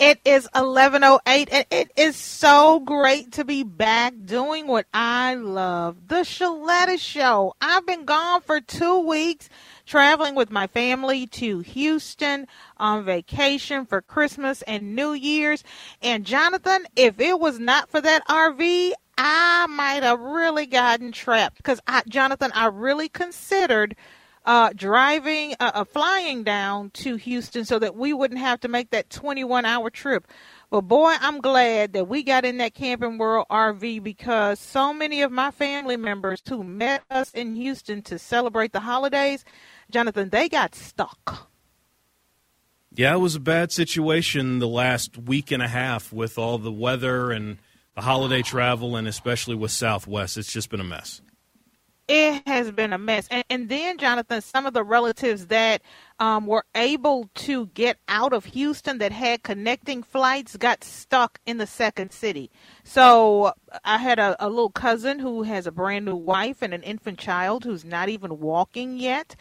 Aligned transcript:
It 0.00 0.18
is 0.24 0.48
11:08 0.54 1.48
and 1.52 1.66
it 1.70 1.92
is 1.94 2.16
so 2.16 2.80
great 2.80 3.32
to 3.32 3.44
be 3.44 3.62
back 3.62 4.14
doing 4.24 4.66
what 4.66 4.86
I 4.94 5.34
love, 5.34 6.08
the 6.08 6.22
Sheletta 6.24 6.98
show. 6.98 7.54
I've 7.60 7.84
been 7.84 8.06
gone 8.06 8.40
for 8.40 8.62
2 8.62 9.00
weeks 9.00 9.50
traveling 9.84 10.34
with 10.34 10.50
my 10.50 10.68
family 10.68 11.26
to 11.26 11.58
Houston 11.58 12.46
on 12.78 13.04
vacation 13.04 13.84
for 13.84 14.00
Christmas 14.00 14.62
and 14.62 14.96
New 14.96 15.12
Year's. 15.12 15.62
And 16.00 16.24
Jonathan, 16.24 16.86
if 16.96 17.20
it 17.20 17.38
was 17.38 17.58
not 17.58 17.90
for 17.90 18.00
that 18.00 18.26
RV, 18.26 18.92
I 19.18 19.66
might 19.68 20.02
have 20.02 20.18
really 20.18 20.64
gotten 20.64 21.12
trapped 21.12 21.58
because 21.58 21.78
I, 21.86 22.04
Jonathan, 22.08 22.52
I 22.54 22.68
really 22.68 23.10
considered 23.10 23.96
uh, 24.44 24.70
driving, 24.74 25.54
uh, 25.60 25.70
uh, 25.74 25.84
flying 25.84 26.42
down 26.42 26.90
to 26.90 27.16
Houston 27.16 27.64
so 27.64 27.78
that 27.78 27.94
we 27.94 28.12
wouldn't 28.12 28.40
have 28.40 28.60
to 28.60 28.68
make 28.68 28.90
that 28.90 29.10
21 29.10 29.64
hour 29.64 29.90
trip. 29.90 30.26
But 30.70 30.82
boy, 30.82 31.14
I'm 31.20 31.40
glad 31.40 31.92
that 31.92 32.08
we 32.08 32.22
got 32.22 32.44
in 32.44 32.58
that 32.58 32.74
Camping 32.74 33.18
World 33.18 33.46
RV 33.50 34.02
because 34.02 34.58
so 34.58 34.94
many 34.94 35.22
of 35.22 35.32
my 35.32 35.50
family 35.50 35.96
members 35.96 36.42
who 36.48 36.62
met 36.62 37.02
us 37.10 37.32
in 37.32 37.56
Houston 37.56 38.02
to 38.02 38.18
celebrate 38.18 38.72
the 38.72 38.80
holidays, 38.80 39.44
Jonathan, 39.90 40.30
they 40.30 40.48
got 40.48 40.74
stuck. 40.74 41.50
Yeah, 42.92 43.14
it 43.14 43.18
was 43.18 43.36
a 43.36 43.40
bad 43.40 43.72
situation 43.72 44.58
the 44.58 44.68
last 44.68 45.16
week 45.16 45.50
and 45.50 45.62
a 45.62 45.68
half 45.68 46.12
with 46.12 46.38
all 46.38 46.58
the 46.58 46.72
weather 46.72 47.30
and 47.30 47.58
the 47.94 48.02
holiday 48.02 48.42
travel, 48.42 48.96
and 48.96 49.06
especially 49.06 49.54
with 49.54 49.70
Southwest. 49.70 50.36
It's 50.36 50.52
just 50.52 50.70
been 50.70 50.80
a 50.80 50.84
mess 50.84 51.20
it 52.10 52.42
has 52.48 52.72
been 52.72 52.92
a 52.92 52.98
mess. 52.98 53.28
And, 53.30 53.44
and 53.48 53.68
then, 53.68 53.96
Jonathan, 53.96 54.40
some 54.40 54.66
of 54.66 54.74
the 54.74 54.82
relatives 54.82 55.46
that 55.46 55.80
um, 56.18 56.48
were 56.48 56.64
able 56.74 57.30
to 57.36 57.66
get 57.66 57.98
out 58.08 58.32
of 58.32 58.46
Houston 58.46 58.98
that 58.98 59.12
had 59.12 59.44
connecting 59.44 60.02
flights 60.02 60.56
got 60.56 60.82
stuck 60.82 61.38
in 61.46 61.58
the 61.58 61.68
second 61.68 62.10
city. 62.10 62.50
So 62.82 63.52
I 63.84 63.98
had 63.98 64.18
a, 64.18 64.34
a 64.44 64.48
little 64.48 64.70
cousin 64.70 65.20
who 65.20 65.44
has 65.44 65.68
a 65.68 65.72
brand 65.72 66.04
new 66.04 66.16
wife 66.16 66.62
and 66.62 66.74
an 66.74 66.82
infant 66.82 67.20
child 67.20 67.62
who's 67.62 67.84
not 67.84 68.08
even 68.08 68.40
walking 68.40 68.98
yet. 68.98 69.36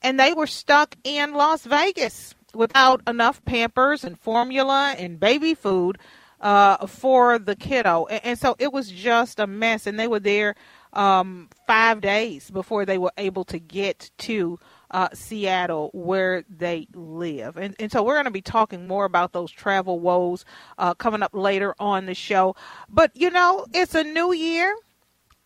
And 0.00 0.20
they 0.20 0.34
were 0.34 0.46
stuck 0.46 0.94
in 1.02 1.34
Las 1.34 1.64
Vegas 1.64 2.36
without 2.54 3.02
enough 3.08 3.44
pampers 3.44 4.04
and 4.04 4.16
formula 4.16 4.94
and 4.96 5.18
baby 5.18 5.54
food 5.54 5.98
uh, 6.40 6.86
for 6.86 7.40
the 7.40 7.56
kiddo. 7.56 8.06
And, 8.06 8.24
and 8.24 8.38
so 8.38 8.54
it 8.60 8.72
was 8.72 8.88
just 8.88 9.40
a 9.40 9.48
mess. 9.48 9.88
And 9.88 9.98
they 9.98 10.06
were 10.06 10.20
there 10.20 10.54
um, 10.94 11.48
five 11.66 12.00
days 12.00 12.50
before 12.50 12.84
they 12.86 12.98
were 12.98 13.12
able 13.18 13.44
to 13.44 13.58
get 13.58 14.10
to 14.18 14.58
uh, 14.90 15.08
Seattle 15.12 15.90
where 15.92 16.44
they 16.48 16.86
live. 16.94 17.56
And, 17.56 17.74
and 17.78 17.90
so 17.90 18.02
we're 18.02 18.14
going 18.14 18.26
to 18.26 18.30
be 18.30 18.42
talking 18.42 18.86
more 18.86 19.04
about 19.04 19.32
those 19.32 19.50
travel 19.50 19.98
woes 19.98 20.44
uh, 20.78 20.94
coming 20.94 21.22
up 21.22 21.34
later 21.34 21.74
on 21.78 22.06
the 22.06 22.14
show. 22.14 22.54
But, 22.88 23.10
you 23.14 23.30
know, 23.30 23.66
it's 23.72 23.94
a 23.94 24.04
new 24.04 24.32
year. 24.32 24.74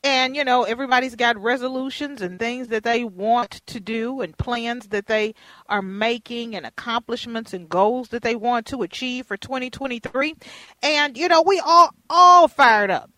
And, 0.05 0.37
you 0.37 0.45
know, 0.45 0.63
everybody's 0.63 1.17
got 1.17 1.37
resolutions 1.37 2.23
and 2.23 2.39
things 2.39 2.69
that 2.69 2.85
they 2.85 3.03
want 3.03 3.63
to 3.67 3.81
do 3.81 4.21
and 4.21 4.37
plans 4.39 4.89
that 4.89 5.07
they 5.07 5.35
are 5.69 5.83
making 5.83 6.55
and 6.55 6.65
accomplishments 6.65 7.53
and 7.53 7.69
goals 7.69 8.11
that 8.11 8.23
they 8.23 8.37
want 8.37 8.67
to 8.67 8.83
achieve 8.83 9.27
for 9.27 9.37
2023. 9.37 10.37
And, 10.85 11.19
you 11.19 11.27
know, 11.27 11.43
we 11.43 11.59
all, 11.59 11.91
all 12.09 12.47
fired 12.47 12.93
up 12.93 13.11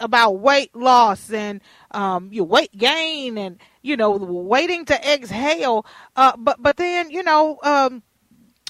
about 0.00 0.38
weight 0.40 0.74
loss 0.74 1.30
and 1.32 1.60
um, 1.90 2.28
your 2.32 2.44
weight 2.44 2.76
gain 2.76 3.38
and 3.38 3.58
you 3.82 3.96
know 3.96 4.10
waiting 4.12 4.84
to 4.86 5.12
exhale. 5.12 5.86
Uh, 6.16 6.36
but 6.36 6.62
but 6.62 6.76
then 6.76 7.10
you 7.10 7.22
know 7.22 7.58
um, 7.62 8.02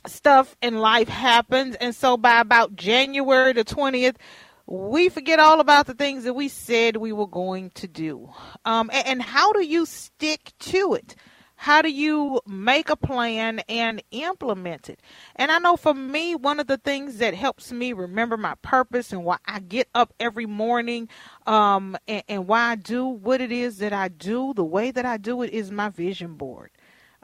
stuff 0.06 0.56
in 0.62 0.78
life 0.78 1.08
happens, 1.08 1.76
and 1.76 1.94
so 1.94 2.16
by 2.16 2.40
about 2.40 2.76
January 2.76 3.52
the 3.52 3.64
twentieth. 3.64 4.16
We 4.70 5.08
forget 5.08 5.38
all 5.38 5.60
about 5.60 5.86
the 5.86 5.94
things 5.94 6.24
that 6.24 6.34
we 6.34 6.48
said 6.48 6.98
we 6.98 7.10
were 7.10 7.26
going 7.26 7.70
to 7.70 7.88
do. 7.88 8.28
Um, 8.66 8.90
and, 8.92 9.06
and 9.06 9.22
how 9.22 9.54
do 9.54 9.64
you 9.64 9.86
stick 9.86 10.52
to 10.58 10.92
it? 10.92 11.16
How 11.60 11.82
do 11.82 11.90
you 11.90 12.40
make 12.46 12.88
a 12.88 12.94
plan 12.94 13.58
and 13.68 14.00
implement 14.12 14.88
it? 14.88 15.00
And 15.34 15.50
I 15.50 15.58
know 15.58 15.76
for 15.76 15.92
me, 15.92 16.36
one 16.36 16.60
of 16.60 16.68
the 16.68 16.76
things 16.76 17.18
that 17.18 17.34
helps 17.34 17.72
me 17.72 17.92
remember 17.92 18.36
my 18.36 18.54
purpose 18.62 19.12
and 19.12 19.24
why 19.24 19.38
I 19.44 19.58
get 19.58 19.88
up 19.92 20.14
every 20.20 20.46
morning 20.46 21.08
um, 21.48 21.96
and, 22.06 22.22
and 22.28 22.46
why 22.46 22.60
I 22.60 22.76
do 22.76 23.06
what 23.06 23.40
it 23.40 23.50
is 23.50 23.78
that 23.78 23.92
I 23.92 24.06
do, 24.06 24.54
the 24.54 24.62
way 24.64 24.92
that 24.92 25.04
I 25.04 25.16
do 25.16 25.42
it 25.42 25.50
is 25.50 25.72
my 25.72 25.88
vision 25.88 26.34
board. 26.34 26.70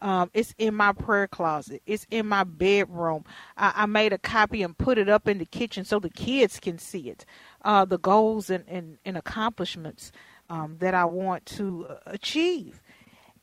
Um, 0.01 0.33
it's 0.35 0.53
in 0.59 0.75
my 0.75 0.93
prayer 0.93 1.29
closet. 1.29 1.81
It's 1.87 2.05
in 2.11 2.27
my 2.27 2.43
bedroom. 2.43 3.25
I, 3.57 3.73
I, 3.77 3.87
made 3.87 4.13
a 4.13 4.19
copy 4.19 4.65
and 4.65 4.77
put 4.77 4.99
it 4.99 5.09
up 5.09 5.29
in 5.29 5.39
the 5.39 5.47
kitchen 5.47 5.85
so 5.85 6.01
the 6.01 6.11
kids 6.11 6.59
can 6.59 6.79
see 6.79 7.09
it. 7.09 7.25
Uh, 7.65 7.85
the 7.85 7.99
goals 7.99 8.51
and, 8.51 8.65
and, 8.67 8.99
and 9.05 9.17
accomplishments 9.17 10.11
um, 10.51 10.77
that 10.81 10.93
I 10.93 11.05
want 11.05 11.47
to 11.47 11.87
uh, 11.89 11.95
achieve. 12.07 12.83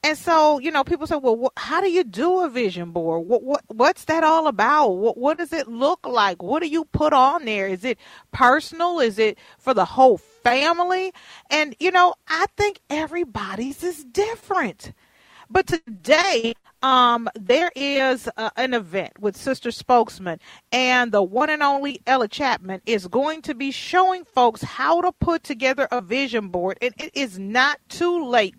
And 0.03 0.17
so, 0.17 0.59
you 0.59 0.71
know, 0.71 0.83
people 0.83 1.07
say, 1.07 1.17
"Well, 1.17 1.37
wh- 1.55 1.61
how 1.61 1.81
do 1.81 1.89
you 1.91 2.03
do 2.03 2.39
a 2.41 2.49
vision 2.49 2.91
board? 2.91 3.27
What 3.27 3.43
what 3.43 3.63
what's 3.67 4.05
that 4.05 4.23
all 4.23 4.47
about? 4.47 4.89
What 4.93 5.17
what 5.17 5.37
does 5.37 5.53
it 5.53 5.67
look 5.67 6.07
like? 6.07 6.41
What 6.41 6.61
do 6.63 6.69
you 6.69 6.85
put 6.85 7.13
on 7.13 7.45
there? 7.45 7.67
Is 7.67 7.85
it 7.85 7.99
personal? 8.31 8.99
Is 8.99 9.19
it 9.19 9.37
for 9.59 9.75
the 9.75 9.85
whole 9.85 10.17
family?" 10.17 11.13
And 11.51 11.75
you 11.79 11.91
know, 11.91 12.15
I 12.27 12.47
think 12.57 12.79
everybody's 12.89 13.83
is 13.83 14.03
different. 14.05 14.93
But 15.49 15.67
today, 15.67 16.55
um, 16.83 17.29
there 17.35 17.71
is 17.75 18.29
uh, 18.37 18.51
an 18.57 18.73
event 18.73 19.13
with 19.19 19.37
Sister 19.37 19.71
Spokesman, 19.71 20.39
and 20.71 21.11
the 21.11 21.23
one 21.23 21.49
and 21.49 21.63
only 21.63 22.01
Ella 22.07 22.27
Chapman 22.27 22.81
is 22.85 23.07
going 23.07 23.41
to 23.43 23.55
be 23.55 23.71
showing 23.71 24.25
folks 24.25 24.63
how 24.63 25.01
to 25.01 25.11
put 25.13 25.43
together 25.43 25.87
a 25.91 26.01
vision 26.01 26.49
board. 26.49 26.77
And 26.81 26.93
it 26.99 27.11
is 27.15 27.39
not 27.39 27.79
too 27.89 28.25
late 28.25 28.55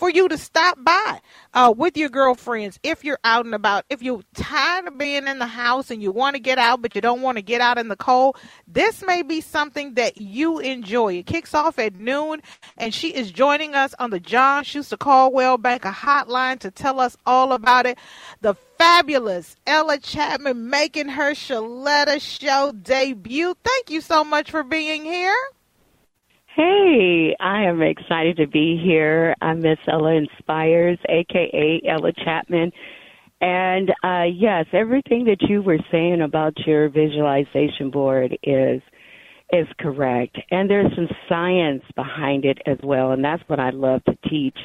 for 0.00 0.08
you 0.08 0.26
to 0.28 0.38
stop 0.38 0.82
by 0.82 1.20
uh, 1.52 1.72
with 1.76 1.94
your 1.94 2.08
girlfriends 2.08 2.80
if 2.82 3.04
you're 3.04 3.18
out 3.22 3.44
and 3.44 3.54
about. 3.54 3.84
If 3.90 4.02
you're 4.02 4.22
tired 4.34 4.88
of 4.88 4.96
being 4.96 5.28
in 5.28 5.38
the 5.38 5.46
house 5.46 5.90
and 5.90 6.02
you 6.02 6.10
want 6.10 6.36
to 6.36 6.40
get 6.40 6.56
out, 6.56 6.80
but 6.80 6.94
you 6.94 7.02
don't 7.02 7.20
want 7.20 7.36
to 7.36 7.42
get 7.42 7.60
out 7.60 7.76
in 7.76 7.88
the 7.88 7.96
cold, 7.96 8.38
this 8.66 9.04
may 9.06 9.20
be 9.20 9.42
something 9.42 9.94
that 9.94 10.18
you 10.18 10.58
enjoy. 10.58 11.16
It 11.16 11.26
kicks 11.26 11.52
off 11.52 11.78
at 11.78 11.96
noon, 11.96 12.40
and 12.78 12.94
she 12.94 13.10
is 13.10 13.30
joining 13.30 13.74
us 13.74 13.94
on 13.98 14.08
the 14.08 14.18
John 14.18 14.64
Schuster 14.64 14.96
Coldwell 14.96 15.58
Banker 15.58 15.90
hotline 15.90 16.58
to 16.60 16.70
tell 16.70 16.98
us 16.98 17.18
all 17.26 17.52
about 17.52 17.84
it. 17.84 17.98
The 18.40 18.54
fabulous 18.78 19.54
Ella 19.66 19.98
Chapman 19.98 20.70
making 20.70 21.08
her 21.10 21.32
Sheletta 21.32 22.22
show 22.22 22.72
debut. 22.72 23.54
Thank 23.62 23.90
you 23.90 24.00
so 24.00 24.24
much 24.24 24.50
for 24.50 24.62
being 24.62 25.04
here. 25.04 25.36
Hey, 26.56 27.36
I 27.40 27.64
am 27.64 27.82
excited 27.82 28.38
to 28.38 28.46
be 28.48 28.80
here. 28.84 29.34
I'm 29.42 29.60
Miss 29.62 29.78
Ella 29.88 30.14
Inspires, 30.14 30.98
aka 31.08 31.82
Ella 31.88 32.12
Chapman. 32.24 32.72
And 33.40 33.90
uh, 34.04 34.24
yes, 34.34 34.66
everything 34.72 35.24
that 35.26 35.42
you 35.48 35.62
were 35.62 35.78
saying 35.92 36.22
about 36.22 36.54
your 36.66 36.88
visualization 36.90 37.90
board 37.90 38.38
is 38.44 38.82
is 39.52 39.68
correct. 39.80 40.38
And 40.50 40.70
there's 40.70 40.94
some 40.96 41.08
science 41.28 41.84
behind 41.96 42.44
it 42.44 42.58
as 42.66 42.78
well, 42.84 43.12
and 43.12 43.24
that's 43.24 43.42
what 43.48 43.60
I 43.60 43.70
love 43.70 44.04
to 44.04 44.16
teach 44.28 44.58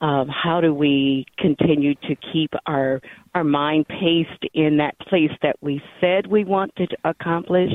Um, 0.00 0.28
how 0.28 0.60
do 0.60 0.74
we 0.74 1.26
continue 1.38 1.94
to 1.94 2.16
keep 2.32 2.52
our 2.66 3.00
our 3.34 3.44
mind 3.44 3.88
paced 3.88 4.44
in 4.54 4.78
that 4.78 4.98
place 5.00 5.32
that 5.42 5.56
we 5.62 5.82
said 6.00 6.26
we 6.26 6.44
want 6.44 6.74
to 6.76 6.86
accomplish? 7.04 7.72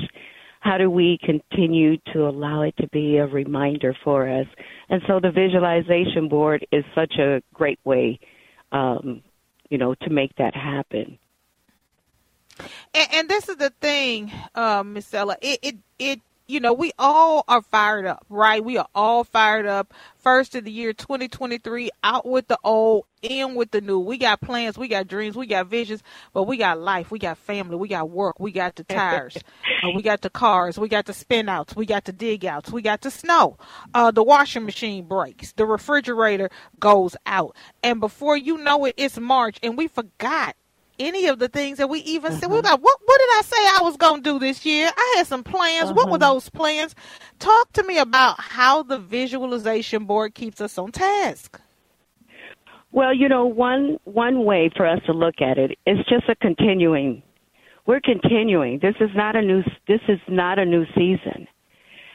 How 0.59 0.77
do 0.77 0.89
we 0.89 1.17
continue 1.23 1.97
to 2.13 2.27
allow 2.27 2.63
it 2.63 2.75
to 2.77 2.87
be 2.89 3.17
a 3.17 3.25
reminder 3.25 3.95
for 4.03 4.29
us? 4.29 4.47
And 4.89 5.01
so 5.07 5.19
the 5.19 5.31
visualization 5.31 6.27
board 6.27 6.65
is 6.71 6.83
such 6.93 7.15
a 7.17 7.41
great 7.53 7.79
way, 7.85 8.19
um, 8.71 9.21
you 9.69 9.77
know, 9.77 9.95
to 9.95 10.09
make 10.09 10.35
that 10.35 10.55
happen. 10.55 11.17
And, 12.93 13.07
and 13.13 13.29
this 13.29 13.47
is 13.47 13.55
the 13.55 13.69
thing, 13.69 14.31
uh, 14.53 14.83
Miss 14.85 15.13
Ella. 15.13 15.37
It, 15.41 15.59
it 15.61 15.77
it 15.97 16.21
you 16.49 16.59
know, 16.59 16.73
we 16.73 16.91
all 16.97 17.45
are 17.47 17.61
fired 17.61 18.07
up, 18.07 18.25
right? 18.27 18.63
We 18.63 18.77
are 18.77 18.87
all 18.95 19.23
fired 19.23 19.67
up. 19.67 19.93
First 20.17 20.55
of 20.55 20.63
the 20.63 20.71
year 20.71 20.93
2023, 20.93 21.91
out 22.03 22.25
with 22.25 22.47
the 22.47 22.57
old, 22.63 23.05
in 23.21 23.53
with 23.53 23.69
the 23.69 23.81
new. 23.81 23.99
We 23.99 24.17
got 24.17 24.41
plans, 24.41 24.77
we 24.77 24.87
got 24.87 25.07
dreams, 25.07 25.35
we 25.35 25.45
got 25.45 25.67
visions, 25.67 26.01
but 26.33 26.43
we 26.43 26.57
got 26.57 26.79
life, 26.79 27.11
we 27.11 27.19
got 27.19 27.37
family, 27.37 27.75
we 27.75 27.87
got 27.87 28.09
work, 28.09 28.39
we 28.39 28.51
got 28.51 28.75
the 28.75 28.83
tires, 28.83 29.37
uh, 29.83 29.91
we 29.93 30.01
got 30.01 30.21
the 30.21 30.29
cars, 30.29 30.79
we 30.79 30.87
got 30.87 31.05
the 31.05 31.13
spin 31.13 31.49
outs, 31.49 31.75
we 31.75 31.85
got 31.85 32.05
the 32.05 32.13
dig 32.13 32.45
outs, 32.45 32.71
we 32.71 32.81
got 32.81 33.01
the 33.01 33.11
snow. 33.11 33.57
Uh, 33.93 34.09
the 34.09 34.23
washing 34.23 34.65
machine 34.65 35.05
breaks, 35.05 35.51
the 35.53 35.65
refrigerator 35.65 36.49
goes 36.79 37.15
out. 37.27 37.55
And 37.83 37.99
before 37.99 38.37
you 38.37 38.57
know 38.57 38.85
it, 38.85 38.95
it's 38.97 39.19
March, 39.19 39.59
and 39.61 39.77
we 39.77 39.87
forgot 39.87 40.55
any 40.99 41.27
of 41.27 41.39
the 41.39 41.47
things 41.47 41.77
that 41.77 41.89
we 41.89 41.99
even 41.99 42.33
said. 42.33 42.49
We 42.49 42.57
were 42.57 42.61
mm-hmm. 42.61 42.71
like, 42.71 42.81
what, 42.81 42.97
what 43.05 43.17
did 43.19 43.29
I 43.29 43.41
say 43.43 43.57
I 43.57 43.79
was 43.83 43.97
going 43.97 44.23
to 44.23 44.33
do 44.33 44.39
this 44.39 44.65
year? 44.65 44.91
I 44.95 45.15
had 45.17 45.27
some 45.27 45.43
plans. 45.43 45.91
What 45.91 46.07
were 46.07 46.17
uh-huh. 46.17 46.33
those 46.33 46.49
plans? 46.49 46.95
Talk 47.39 47.71
to 47.73 47.83
me 47.83 47.97
about 47.97 48.39
how 48.39 48.83
the 48.83 48.97
visualization 48.99 50.05
board 50.05 50.35
keeps 50.35 50.61
us 50.61 50.77
on 50.77 50.91
task. 50.91 51.59
Well, 52.91 53.13
you 53.13 53.29
know, 53.29 53.45
one 53.45 53.97
one 54.05 54.45
way 54.45 54.71
for 54.75 54.85
us 54.85 54.99
to 55.05 55.13
look 55.13 55.35
at 55.41 55.57
it 55.57 55.77
is 55.85 55.97
just 56.09 56.27
a 56.27 56.35
continuing. 56.35 57.21
We're 57.85 58.01
continuing. 58.01 58.79
This 58.81 58.95
is 58.99 59.09
not 59.15 59.35
a 59.35 59.41
new. 59.41 59.61
This 59.87 60.01
is 60.07 60.19
not 60.27 60.57
a 60.59 60.65
new 60.65 60.85
season. 60.95 61.47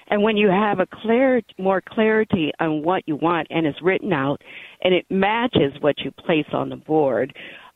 And 0.08 0.22
when 0.22 0.36
you 0.36 0.48
have 0.48 0.80
a 0.80 0.86
clear, 0.86 1.40
more 1.58 1.80
clarity 1.80 2.52
on 2.60 2.82
what 2.82 3.04
you 3.06 3.16
want, 3.16 3.46
and 3.50 3.66
it's 3.66 3.80
written 3.80 4.12
out, 4.12 4.42
and 4.82 4.92
it 4.92 5.06
matches 5.08 5.72
what 5.80 5.98
you 6.00 6.10
place 6.10 6.46
on 6.52 6.68
the 6.68 6.76
board, 6.76 7.34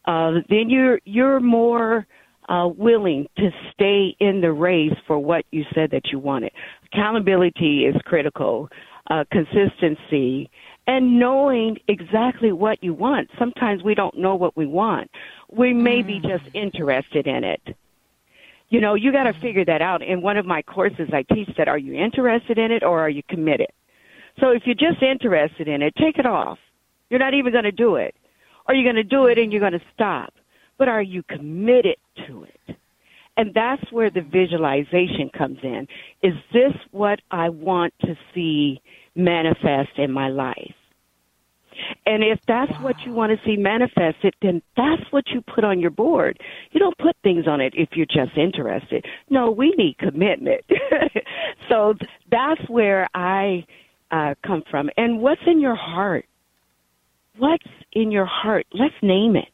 uh, 0.09 0.41
then 0.49 0.71
you're 0.71 0.99
you're 1.05 1.39
more 1.39 2.07
uh, 2.49 2.67
willing 2.67 3.29
to 3.37 3.51
stay 3.73 4.17
in 4.19 4.41
the 4.41 4.51
race 4.51 4.97
for 5.07 5.19
what 5.19 5.45
you 5.51 5.65
said 5.75 5.91
that 5.93 6.07
you 6.11 6.19
wanted. 6.19 6.51
Accountability 6.93 7.85
is 7.85 7.95
critical. 8.05 8.69
Uh, 9.11 9.25
consistency 9.33 10.51
and 10.87 11.19
knowing 11.19 11.79
exactly 11.89 12.53
what 12.53 12.83
you 12.83 12.93
want. 12.93 13.31
Sometimes 13.39 13.83
we 13.83 13.95
don't 13.95 14.19
know 14.19 14.35
what 14.35 14.55
we 14.55 14.67
want. 14.67 15.11
We 15.51 15.73
may 15.73 16.03
be 16.03 16.21
just 16.21 16.45
interested 16.55 17.27
in 17.27 17.43
it. 17.43 17.77
You 18.69 18.83
know, 18.83 18.95
you 18.95 19.11
got 19.11 19.25
to 19.25 19.33
figure 19.41 19.65
that 19.65 19.81
out. 19.81 20.03
In 20.03 20.21
one 20.21 20.37
of 20.37 20.45
my 20.45 20.61
courses, 20.61 21.09
I 21.11 21.23
teach 21.23 21.49
that 21.57 21.69
are 21.69 21.79
you 21.79 21.95
interested 21.95 22.59
in 22.59 22.71
it 22.71 22.83
or 22.83 23.01
are 23.01 23.09
you 23.09 23.23
committed? 23.31 23.69
So 24.41 24.51
if 24.51 24.63
you're 24.67 24.75
just 24.75 25.03
interested 25.03 25.69
in 25.69 25.81
it, 25.81 25.95
take 25.97 26.19
it 26.19 26.27
off. 26.27 26.59
You're 27.09 27.21
not 27.21 27.33
even 27.33 27.53
going 27.53 27.65
to 27.65 27.73
do 27.73 27.97
it. 27.97 28.15
Or 28.69 28.75
you're 28.75 28.85
going 28.85 28.97
to 28.97 29.03
do 29.03 29.27
it 29.27 29.39
and 29.39 29.51
you're 29.51 29.61
going 29.61 29.73
to 29.73 29.83
stop. 29.95 30.35
But 30.79 30.89
are 30.89 31.03
you 31.03 31.23
committed 31.23 31.97
to 32.27 32.45
it? 32.45 32.77
And 33.37 33.55
that's 33.55 33.93
where 33.93 34.11
the 34.11 34.21
visualization 34.21 35.31
comes 35.37 35.59
in. 35.63 35.87
Is 36.23 36.35
this 36.53 36.73
what 36.91 37.21
I 37.31 37.49
want 37.49 37.95
to 38.03 38.15
see 38.35 38.81
manifest 39.15 39.91
in 39.97 40.13
my 40.13 40.29
life? 40.29 40.75
And 42.07 42.25
if 42.25 42.41
that's 42.49 42.73
wow. 42.73 42.83
what 42.83 42.97
you 43.07 43.13
want 43.13 43.33
to 43.33 43.39
see 43.47 43.57
manifested, 43.57 44.35
then 44.43 44.63
that's 44.77 45.03
what 45.11 45.25
you 45.29 45.43
put 45.43 45.65
on 45.65 45.79
your 45.81 45.91
board. 45.91 46.41
You 46.73 46.81
don't 46.81 46.99
put 46.99 47.17
things 47.23 47.47
on 47.47 47.61
it 47.61 47.75
if 47.77 47.91
you're 47.93 48.07
just 48.07 48.37
interested. 48.37 49.05
No, 49.31 49.51
we 49.51 49.73
need 49.77 49.99
commitment. 49.99 50.65
so 51.69 51.95
that's 52.31 52.61
where 52.69 53.09
I 53.15 53.65
uh, 54.11 54.35
come 54.45 54.63
from. 54.71 54.91
And 54.97 55.21
what's 55.21 55.43
in 55.47 55.61
your 55.61 55.77
heart? 55.77 56.27
What's 57.39 57.65
in 57.93 58.11
your 58.11 58.27
heart? 58.27 58.67
Let's 58.73 58.95
name 59.03 59.37
it. 59.37 59.49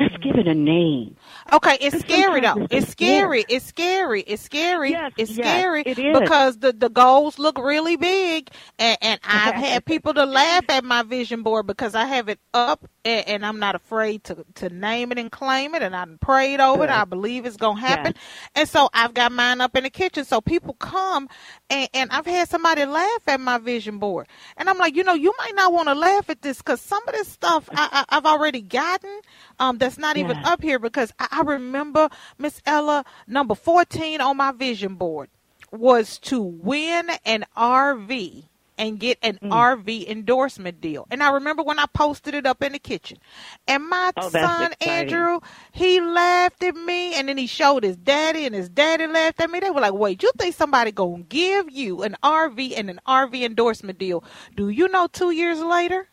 Let's 0.00 0.16
give 0.18 0.36
it 0.36 0.46
a 0.46 0.54
name. 0.54 1.16
Okay, 1.52 1.76
it's 1.80 1.98
scary 2.00 2.40
though. 2.40 2.68
It's 2.70 2.88
scary. 2.88 3.44
It's 3.48 3.64
scary. 3.64 4.22
It's 4.22 4.42
scary. 4.42 4.90
Yes, 4.92 5.12
it's 5.16 5.36
yes, 5.36 5.46
scary 5.46 5.82
it 5.84 5.98
is. 5.98 6.16
because 6.16 6.58
the 6.58 6.72
the 6.72 6.88
goals 6.88 7.38
look 7.38 7.58
really 7.58 7.96
big, 7.96 8.48
and, 8.78 8.96
and 9.02 9.20
I've 9.24 9.56
had 9.56 9.84
people 9.84 10.14
to 10.14 10.24
laugh 10.24 10.64
at 10.68 10.84
my 10.84 11.02
vision 11.02 11.42
board 11.42 11.66
because 11.66 11.96
I 11.96 12.04
have 12.04 12.28
it 12.28 12.38
up, 12.54 12.88
and, 13.08 13.28
and 13.28 13.46
I'm 13.46 13.58
not 13.58 13.74
afraid 13.74 14.24
to 14.24 14.44
to 14.56 14.68
name 14.68 15.12
it 15.12 15.18
and 15.18 15.32
claim 15.32 15.74
it, 15.74 15.82
and 15.82 15.96
I 15.96 16.04
prayed 16.20 16.60
over 16.60 16.84
it. 16.84 16.90
I 16.90 17.04
believe 17.04 17.46
it's 17.46 17.56
gonna 17.56 17.80
happen, 17.80 18.12
Yes. 18.14 18.24
and 18.54 18.68
so 18.68 18.88
I've 18.92 19.14
got 19.14 19.32
mine 19.32 19.60
up 19.60 19.74
in 19.76 19.84
the 19.84 19.90
kitchen. 19.90 20.24
So 20.24 20.40
people 20.40 20.74
come, 20.74 21.28
and, 21.70 21.88
and 21.94 22.10
I've 22.10 22.26
had 22.26 22.48
somebody 22.48 22.84
laugh 22.84 23.22
at 23.26 23.40
my 23.40 23.58
vision 23.58 23.98
board, 23.98 24.28
and 24.56 24.68
I'm 24.68 24.78
like, 24.78 24.94
you 24.96 25.04
know, 25.04 25.14
you 25.14 25.32
might 25.38 25.54
not 25.54 25.72
want 25.72 25.88
to 25.88 25.94
laugh 25.94 26.28
at 26.30 26.42
this 26.42 26.58
because 26.58 26.80
some 26.80 27.02
of 27.08 27.14
this 27.14 27.28
stuff 27.28 27.68
I, 27.72 28.04
I, 28.08 28.16
I've 28.16 28.26
already 28.26 28.60
gotten. 28.62 29.20
Um, 29.58 29.78
that's 29.78 29.98
not 29.98 30.16
even 30.16 30.36
up 30.44 30.62
here 30.62 30.78
because 30.78 31.12
I, 31.18 31.28
I 31.30 31.40
remember 31.42 32.08
Miss 32.38 32.60
Ella 32.66 33.04
number 33.26 33.54
14 33.54 34.20
on 34.20 34.36
my 34.36 34.52
vision 34.52 34.94
board 34.94 35.30
was 35.72 36.18
to 36.18 36.40
win 36.40 37.10
an 37.24 37.44
RV 37.56 38.44
and 38.78 39.00
get 39.00 39.18
an 39.22 39.40
Mm. 39.42 39.50
RV 39.50 40.08
endorsement 40.08 40.80
deal. 40.80 41.06
And 41.10 41.22
I 41.22 41.32
remember 41.32 41.62
when 41.64 41.78
I 41.78 41.86
posted 41.92 42.34
it 42.34 42.46
up 42.46 42.62
in 42.62 42.72
the 42.72 42.78
kitchen. 42.80 43.18
And 43.68 43.86
my 43.88 44.12
Oh, 44.16 44.30
son 44.30 44.72
exciting. 44.72 44.72
Andrew, 44.80 45.40
he 45.72 46.00
laughed 46.00 46.62
at 46.62 46.76
me 46.76 47.14
and 47.14 47.28
then 47.28 47.38
he 47.38 47.46
showed 47.46 47.84
his 47.84 47.96
daddy 47.96 48.46
and 48.46 48.54
his 48.54 48.68
daddy 48.70 49.06
laughed 49.06 49.40
at 49.40 49.50
me. 49.50 49.60
They 49.60 49.70
were 49.70 49.80
like, 49.82 49.94
"Wait, 49.94 50.22
you 50.22 50.32
think 50.38 50.54
somebody 50.54 50.92
going 50.92 51.24
to 51.24 51.28
give 51.28 51.70
you 51.70 52.02
an 52.02 52.16
RV 52.22 52.74
and 52.76 52.90
an 52.90 53.00
RV 53.06 53.44
endorsement 53.44 53.98
deal?" 53.98 54.24
Do 54.56 54.68
you 54.70 54.88
know 54.88 55.08
2 55.08 55.30
years 55.32 55.60
later, 55.60 56.08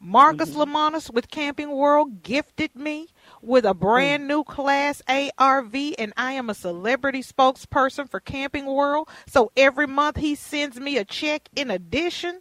Marcus 0.00 0.50
Mm-hmm. 0.50 0.56
Lemonis 0.56 1.10
with 1.12 1.30
Camping 1.30 1.70
World 1.72 2.22
gifted 2.22 2.74
me 2.76 3.08
with 3.46 3.64
a 3.64 3.74
brand 3.74 4.26
new 4.26 4.44
Class 4.44 5.02
A 5.08 5.30
RV, 5.38 5.94
and 5.98 6.12
I 6.16 6.32
am 6.32 6.50
a 6.50 6.54
celebrity 6.54 7.22
spokesperson 7.22 8.10
for 8.10 8.20
Camping 8.20 8.66
World. 8.66 9.08
So 9.26 9.52
every 9.56 9.86
month 9.86 10.16
he 10.16 10.34
sends 10.34 10.78
me 10.80 10.98
a 10.98 11.04
check 11.04 11.48
in 11.54 11.70
addition 11.70 12.40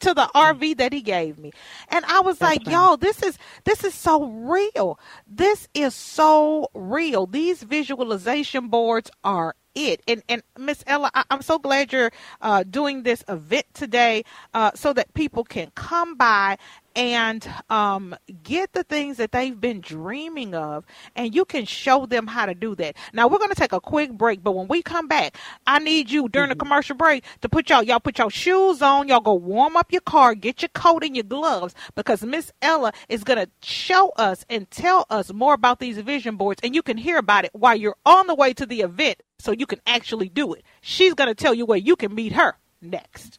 to 0.00 0.14
the 0.14 0.30
RV 0.34 0.78
that 0.78 0.92
he 0.92 1.02
gave 1.02 1.38
me. 1.38 1.52
And 1.88 2.04
I 2.06 2.20
was 2.20 2.40
like, 2.40 2.66
yo, 2.66 2.96
this 2.96 3.22
is 3.22 3.38
this 3.64 3.84
is 3.84 3.94
so 3.94 4.24
real. 4.24 4.98
This 5.26 5.68
is 5.74 5.94
so 5.94 6.68
real. 6.74 7.26
These 7.26 7.62
visualization 7.62 8.68
boards 8.68 9.10
are 9.22 9.54
it. 9.74 10.02
And 10.08 10.22
and 10.28 10.42
Miss 10.58 10.82
Ella, 10.86 11.10
I, 11.14 11.24
I'm 11.30 11.42
so 11.42 11.58
glad 11.58 11.92
you're 11.92 12.10
uh, 12.40 12.64
doing 12.64 13.02
this 13.02 13.22
event 13.28 13.66
today, 13.74 14.24
uh, 14.54 14.72
so 14.74 14.92
that 14.92 15.12
people 15.14 15.44
can 15.44 15.70
come 15.74 16.16
by 16.16 16.56
and 16.94 17.48
um, 17.68 18.16
get 18.42 18.72
the 18.72 18.82
things 18.82 19.16
that 19.18 19.32
they've 19.32 19.60
been 19.60 19.80
dreaming 19.80 20.54
of, 20.54 20.84
and 21.14 21.34
you 21.34 21.44
can 21.44 21.64
show 21.64 22.06
them 22.06 22.26
how 22.26 22.46
to 22.46 22.54
do 22.54 22.74
that. 22.76 22.96
Now 23.12 23.28
we're 23.28 23.38
going 23.38 23.50
to 23.50 23.56
take 23.56 23.72
a 23.72 23.80
quick 23.80 24.12
break, 24.12 24.42
but 24.42 24.52
when 24.52 24.68
we 24.68 24.82
come 24.82 25.08
back, 25.08 25.36
I 25.66 25.78
need 25.78 26.10
you 26.10 26.28
during 26.28 26.48
the 26.48 26.56
commercial 26.56 26.96
break 26.96 27.24
to 27.40 27.48
put 27.48 27.70
y'all 27.70 27.82
y'all 27.82 28.00
put 28.00 28.18
your 28.18 28.30
shoes 28.30 28.82
on, 28.82 29.08
y'all 29.08 29.20
go 29.20 29.34
warm 29.34 29.76
up 29.76 29.92
your 29.92 30.00
car, 30.00 30.34
get 30.34 30.62
your 30.62 30.70
coat 30.70 31.04
and 31.04 31.16
your 31.16 31.24
gloves, 31.24 31.74
because 31.94 32.22
Miss 32.22 32.52
Ella 32.62 32.92
is 33.08 33.24
going 33.24 33.38
to 33.38 33.50
show 33.62 34.10
us 34.16 34.44
and 34.48 34.70
tell 34.70 35.06
us 35.10 35.32
more 35.32 35.54
about 35.54 35.78
these 35.78 35.98
vision 35.98 36.36
boards, 36.36 36.60
and 36.62 36.74
you 36.74 36.82
can 36.82 36.96
hear 36.96 37.18
about 37.18 37.44
it 37.44 37.50
while 37.52 37.76
you're 37.76 37.96
on 38.04 38.26
the 38.26 38.34
way 38.34 38.52
to 38.52 38.66
the 38.66 38.80
event, 38.80 39.22
so 39.38 39.52
you 39.52 39.66
can 39.66 39.80
actually 39.86 40.28
do 40.28 40.52
it. 40.54 40.64
She's 40.80 41.14
going 41.14 41.28
to 41.28 41.34
tell 41.34 41.54
you 41.54 41.66
where 41.66 41.78
you 41.78 41.96
can 41.96 42.14
meet 42.14 42.32
her 42.32 42.56
next. 42.82 43.38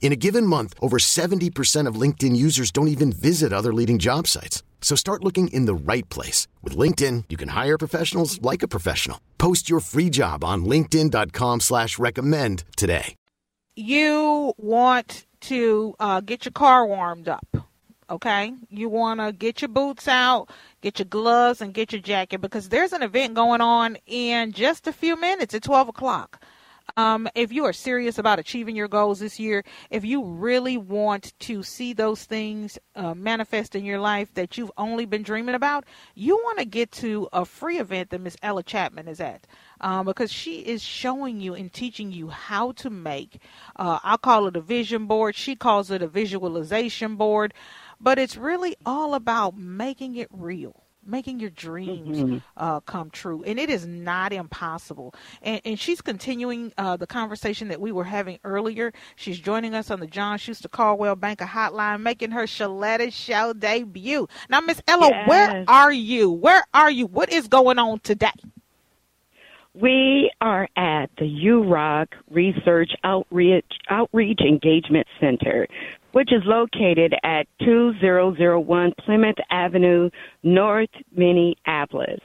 In 0.00 0.12
a 0.12 0.16
given 0.16 0.46
month, 0.46 0.74
over 0.80 0.96
70% 0.98 1.86
of 1.86 2.00
LinkedIn 2.00 2.34
users 2.34 2.70
don't 2.70 2.88
even 2.88 3.12
visit 3.12 3.52
other 3.52 3.74
leading 3.74 3.98
job 3.98 4.26
sites. 4.26 4.62
So 4.80 4.96
start 4.96 5.22
looking 5.22 5.48
in 5.48 5.66
the 5.66 5.74
right 5.74 6.08
place. 6.08 6.48
With 6.62 6.76
LinkedIn, 6.76 7.24
you 7.28 7.36
can 7.36 7.50
hire 7.50 7.76
professionals 7.76 8.40
like 8.40 8.62
a 8.62 8.68
professional. 8.68 9.20
Post 9.36 9.68
your 9.68 9.80
free 9.80 10.08
job 10.08 10.42
on 10.44 10.64
linkedin.com 10.64 11.60
slash 11.60 11.98
recommend 11.98 12.64
today. 12.76 13.14
You 13.74 14.54
want 14.56 15.26
to 15.42 15.94
uh, 16.00 16.20
get 16.20 16.44
your 16.44 16.52
car 16.52 16.84
warmed 16.84 17.28
up, 17.28 17.46
okay? 18.10 18.52
You 18.70 18.88
want 18.88 19.20
to 19.20 19.30
get 19.30 19.62
your 19.62 19.68
boots 19.68 20.08
out, 20.08 20.50
get 20.80 20.98
your 20.98 21.06
gloves, 21.06 21.60
and 21.60 21.72
get 21.72 21.92
your 21.92 22.00
jacket 22.00 22.40
because 22.40 22.70
there's 22.70 22.92
an 22.92 23.04
event 23.04 23.34
going 23.34 23.60
on 23.60 23.96
in 24.06 24.50
just 24.50 24.88
a 24.88 24.92
few 24.92 25.14
minutes 25.20 25.54
at 25.54 25.62
12 25.62 25.90
o'clock. 25.90 26.42
Um, 26.96 27.28
if 27.34 27.52
you 27.52 27.64
are 27.64 27.72
serious 27.72 28.18
about 28.18 28.38
achieving 28.38 28.74
your 28.74 28.88
goals 28.88 29.20
this 29.20 29.38
year, 29.38 29.64
if 29.90 30.04
you 30.04 30.24
really 30.24 30.76
want 30.76 31.32
to 31.40 31.62
see 31.62 31.92
those 31.92 32.24
things 32.24 32.78
uh, 32.96 33.14
manifest 33.14 33.74
in 33.74 33.84
your 33.84 34.00
life 34.00 34.32
that 34.34 34.56
you've 34.56 34.72
only 34.76 35.04
been 35.04 35.22
dreaming 35.22 35.54
about, 35.54 35.84
you 36.14 36.36
want 36.36 36.58
to 36.58 36.64
get 36.64 36.90
to 36.92 37.28
a 37.32 37.44
free 37.44 37.78
event 37.78 38.10
that 38.10 38.20
Miss 38.20 38.36
Ella 38.42 38.62
Chapman 38.62 39.08
is 39.08 39.20
at. 39.20 39.46
Um, 39.80 40.06
because 40.06 40.32
she 40.32 40.60
is 40.60 40.82
showing 40.82 41.40
you 41.40 41.54
and 41.54 41.72
teaching 41.72 42.10
you 42.10 42.28
how 42.28 42.72
to 42.72 42.90
make, 42.90 43.40
uh, 43.76 44.00
I'll 44.02 44.18
call 44.18 44.48
it 44.48 44.56
a 44.56 44.60
vision 44.60 45.06
board. 45.06 45.36
She 45.36 45.54
calls 45.54 45.90
it 45.90 46.02
a 46.02 46.08
visualization 46.08 47.14
board. 47.14 47.54
But 48.00 48.18
it's 48.18 48.36
really 48.36 48.76
all 48.86 49.14
about 49.14 49.56
making 49.56 50.16
it 50.16 50.28
real 50.32 50.87
making 51.08 51.40
your 51.40 51.50
dreams 51.50 52.18
mm-hmm. 52.18 52.38
uh, 52.56 52.80
come 52.80 53.10
true. 53.10 53.42
And 53.44 53.58
it 53.58 53.70
is 53.70 53.86
not 53.86 54.32
impossible. 54.32 55.14
And, 55.42 55.60
and 55.64 55.78
she's 55.78 56.00
continuing 56.00 56.72
uh, 56.78 56.96
the 56.96 57.06
conversation 57.06 57.68
that 57.68 57.80
we 57.80 57.92
were 57.92 58.04
having 58.04 58.38
earlier. 58.44 58.92
She's 59.16 59.38
joining 59.38 59.74
us 59.74 59.90
on 59.90 60.00
the 60.00 60.06
John 60.06 60.38
Schuster 60.38 60.68
Coldwell 60.68 61.16
Banker 61.16 61.46
Hotline, 61.46 62.02
making 62.02 62.32
her 62.32 62.44
Sheletta 62.44 63.12
Show 63.12 63.52
debut. 63.52 64.28
Now, 64.48 64.60
Miss 64.60 64.82
Ella, 64.86 65.08
yes. 65.10 65.28
where 65.28 65.64
are 65.66 65.92
you? 65.92 66.30
Where 66.30 66.64
are 66.74 66.90
you? 66.90 67.06
What 67.06 67.32
is 67.32 67.48
going 67.48 67.78
on 67.78 68.00
today? 68.00 68.30
We 69.74 70.32
are 70.40 70.68
at 70.76 71.10
the 71.18 71.24
UROC 71.24 72.08
Research 72.30 72.90
Outreach, 73.04 73.64
Outreach 73.88 74.40
Engagement 74.40 75.06
Center 75.20 75.68
which 76.18 76.32
is 76.32 76.42
located 76.46 77.14
at 77.22 77.46
2001 77.64 78.92
Plymouth 79.04 79.36
Avenue, 79.52 80.10
North 80.42 80.90
Minneapolis. 81.16 82.18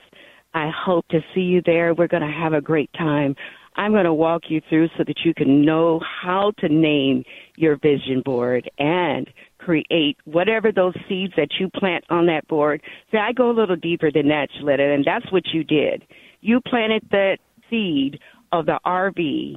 I 0.56 0.72
hope 0.76 1.08
to 1.10 1.20
see 1.36 1.42
you 1.42 1.62
there. 1.64 1.94
We're 1.94 2.08
going 2.08 2.24
to 2.24 2.36
have 2.36 2.54
a 2.54 2.60
great 2.60 2.92
time. 2.94 3.36
I'm 3.76 3.92
going 3.92 4.06
to 4.06 4.14
walk 4.14 4.46
you 4.50 4.62
through 4.68 4.88
so 4.98 5.04
that 5.06 5.20
you 5.24 5.36
can 5.36 5.64
know 5.64 6.02
how 6.24 6.54
to 6.58 6.70
name 6.70 7.24
your 7.56 7.76
vision 7.76 8.24
board 8.26 8.68
and 8.80 9.30
create 9.60 10.18
whatever 10.26 10.72
those 10.72 10.96
seeds 11.08 11.34
that 11.38 11.50
you 11.60 11.70
plant 11.70 12.04
on 12.10 12.26
that 12.26 12.48
board. 12.48 12.82
See, 13.12 13.20
I 13.20 13.32
go 13.32 13.52
a 13.52 13.54
little 13.54 13.76
deeper 13.76 14.12
than 14.12 14.28
that, 14.30 14.48
Sheletta, 14.60 14.96
and 14.96 15.06
that's 15.06 15.32
what 15.32 15.44
you 15.54 15.64
did. 15.64 16.02
You 16.42 16.62
planted 16.62 17.04
the 17.12 17.38
seed 17.70 18.18
of 18.52 18.66
the 18.66 18.80
RV 18.88 19.54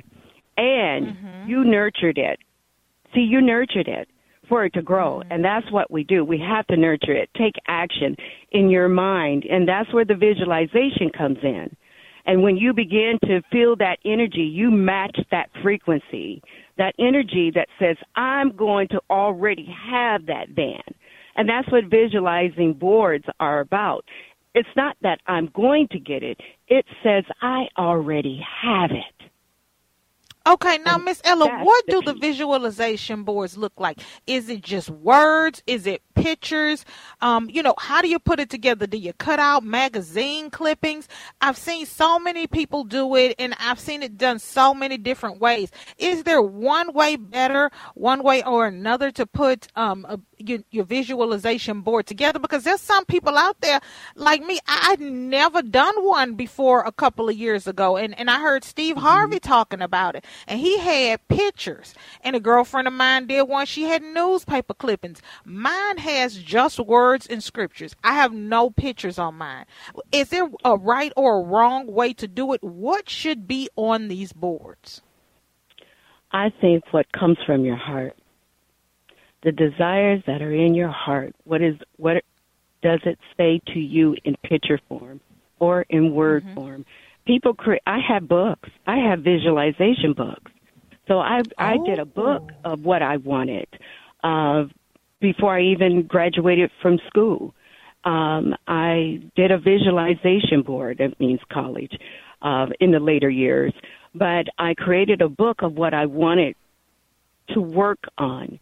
and 0.58 1.06
mm-hmm. 1.06 1.48
you 1.48 1.64
nurtured 1.64 2.18
it. 2.18 2.38
See, 3.14 3.22
you 3.22 3.40
nurtured 3.40 3.88
it 3.88 4.10
for 4.48 4.64
it 4.64 4.74
to 4.74 4.82
grow. 4.82 5.18
Mm-hmm. 5.20 5.32
And 5.32 5.44
that's 5.44 5.70
what 5.70 5.90
we 5.90 6.04
do. 6.04 6.24
We 6.24 6.38
have 6.38 6.66
to 6.68 6.76
nurture 6.76 7.12
it. 7.12 7.30
Take 7.36 7.54
action 7.66 8.16
in 8.52 8.70
your 8.70 8.88
mind. 8.88 9.44
And 9.50 9.68
that's 9.68 9.92
where 9.92 10.04
the 10.04 10.14
visualization 10.14 11.10
comes 11.16 11.38
in. 11.42 11.74
And 12.26 12.42
when 12.42 12.56
you 12.56 12.72
begin 12.72 13.18
to 13.24 13.40
feel 13.52 13.76
that 13.76 13.98
energy, 14.04 14.42
you 14.42 14.70
match 14.70 15.16
that 15.30 15.48
frequency, 15.62 16.42
that 16.76 16.94
energy 16.98 17.52
that 17.54 17.68
says, 17.78 17.96
I'm 18.16 18.54
going 18.56 18.88
to 18.88 19.00
already 19.08 19.72
have 19.90 20.26
that 20.26 20.48
van. 20.50 20.82
And 21.36 21.48
that's 21.48 21.70
what 21.70 21.84
visualizing 21.84 22.72
boards 22.72 23.24
are 23.38 23.60
about. 23.60 24.04
It's 24.54 24.68
not 24.74 24.96
that 25.02 25.20
I'm 25.26 25.50
going 25.54 25.86
to 25.92 26.00
get 26.00 26.22
it. 26.22 26.40
It 26.66 26.84
says 27.04 27.24
I 27.42 27.66
already 27.78 28.42
have 28.62 28.90
it. 28.90 29.15
Okay, 30.46 30.78
now 30.78 30.96
Miss 30.96 31.20
Ella, 31.24 31.64
what 31.64 31.84
do 31.88 32.00
the 32.02 32.14
visualization 32.14 33.24
boards 33.24 33.56
look 33.56 33.72
like? 33.78 33.98
Is 34.28 34.48
it 34.48 34.62
just 34.62 34.88
words? 34.88 35.60
Is 35.66 35.88
it 35.88 36.02
pictures? 36.14 36.84
Um, 37.20 37.50
you 37.50 37.64
know, 37.64 37.74
how 37.78 38.00
do 38.00 38.08
you 38.08 38.20
put 38.20 38.38
it 38.38 38.48
together? 38.48 38.86
Do 38.86 38.96
you 38.96 39.12
cut 39.12 39.40
out 39.40 39.64
magazine 39.64 40.50
clippings? 40.50 41.08
I've 41.40 41.56
seen 41.58 41.84
so 41.84 42.20
many 42.20 42.46
people 42.46 42.84
do 42.84 43.16
it 43.16 43.34
and 43.40 43.56
I've 43.58 43.80
seen 43.80 44.04
it 44.04 44.16
done 44.16 44.38
so 44.38 44.72
many 44.72 44.98
different 44.98 45.40
ways. 45.40 45.72
Is 45.98 46.22
there 46.22 46.40
one 46.40 46.92
way 46.92 47.16
better, 47.16 47.72
one 47.94 48.22
way 48.22 48.44
or 48.44 48.66
another 48.66 49.10
to 49.12 49.26
put 49.26 49.66
um 49.74 50.06
a, 50.08 50.20
your, 50.38 50.60
your 50.70 50.84
visualization 50.84 51.80
board 51.80 52.06
together? 52.06 52.38
Because 52.38 52.62
there's 52.62 52.80
some 52.80 53.04
people 53.04 53.36
out 53.36 53.60
there 53.62 53.80
like 54.14 54.44
me. 54.44 54.60
I'd 54.68 55.00
never 55.00 55.60
done 55.60 56.04
one 56.04 56.34
before 56.34 56.82
a 56.82 56.92
couple 56.92 57.28
of 57.28 57.36
years 57.36 57.66
ago 57.66 57.96
and, 57.96 58.16
and 58.16 58.30
I 58.30 58.38
heard 58.40 58.62
Steve 58.62 58.94
mm-hmm. 58.94 59.04
Harvey 59.04 59.40
talking 59.40 59.82
about 59.82 60.14
it 60.14 60.24
and 60.46 60.60
he 60.60 60.78
had 60.78 61.26
pictures. 61.28 61.94
And 62.22 62.36
a 62.36 62.40
girlfriend 62.40 62.88
of 62.88 62.94
mine 62.94 63.26
did 63.26 63.42
one. 63.42 63.66
She 63.66 63.84
had 63.84 64.02
newspaper 64.02 64.74
clippings. 64.74 65.22
Mine 65.44 65.98
has 65.98 66.36
just 66.36 66.78
words 66.78 67.26
and 67.26 67.42
scriptures. 67.42 67.94
I 68.04 68.14
have 68.14 68.32
no 68.32 68.70
pictures 68.70 69.18
on 69.18 69.36
mine. 69.36 69.66
Is 70.12 70.30
there 70.30 70.48
a 70.64 70.76
right 70.76 71.12
or 71.16 71.40
a 71.40 71.44
wrong 71.44 71.86
way 71.86 72.12
to 72.14 72.28
do 72.28 72.52
it? 72.52 72.62
What 72.62 73.08
should 73.08 73.46
be 73.46 73.68
on 73.76 74.08
these 74.08 74.32
boards? 74.32 75.02
I 76.32 76.52
think 76.60 76.84
what 76.92 77.10
comes 77.12 77.38
from 77.46 77.64
your 77.64 77.76
heart, 77.76 78.16
the 79.42 79.52
desires 79.52 80.22
that 80.26 80.42
are 80.42 80.52
in 80.52 80.74
your 80.74 80.90
heart. 80.90 81.34
What 81.44 81.62
is 81.62 81.76
what 81.96 82.22
does 82.82 83.00
it 83.04 83.18
say 83.36 83.60
to 83.72 83.78
you 83.78 84.16
in 84.24 84.36
picture 84.44 84.78
form 84.88 85.20
or 85.58 85.86
in 85.88 86.12
word 86.12 86.44
mm-hmm. 86.44 86.54
form? 86.54 86.86
People 87.26 87.54
create. 87.54 87.82
I 87.86 87.98
have 88.08 88.28
books. 88.28 88.68
I 88.86 88.96
have 89.08 89.20
visualization 89.20 90.14
books. 90.16 90.50
So 91.08 91.18
I 91.18 91.42
I 91.58 91.76
did 91.84 91.98
a 91.98 92.04
book 92.04 92.50
oh. 92.64 92.72
of 92.72 92.84
what 92.84 93.02
I 93.02 93.18
wanted 93.18 93.68
uh, 94.24 94.64
before 95.20 95.56
I 95.56 95.62
even 95.62 96.02
graduated 96.06 96.70
from 96.82 96.98
school. 97.08 97.54
Um, 98.04 98.54
I 98.66 99.20
did 99.34 99.50
a 99.50 99.58
visualization 99.58 100.62
board. 100.64 100.98
That 100.98 101.18
means 101.18 101.40
college 101.52 101.92
uh, 102.40 102.66
in 102.80 102.92
the 102.92 103.00
later 103.00 103.28
years. 103.28 103.72
But 104.14 104.46
I 104.58 104.74
created 104.74 105.20
a 105.20 105.28
book 105.28 105.62
of 105.62 105.74
what 105.74 105.92
I 105.92 106.06
wanted 106.06 106.56
to 107.50 107.60
work 107.60 107.98
on, 108.16 108.58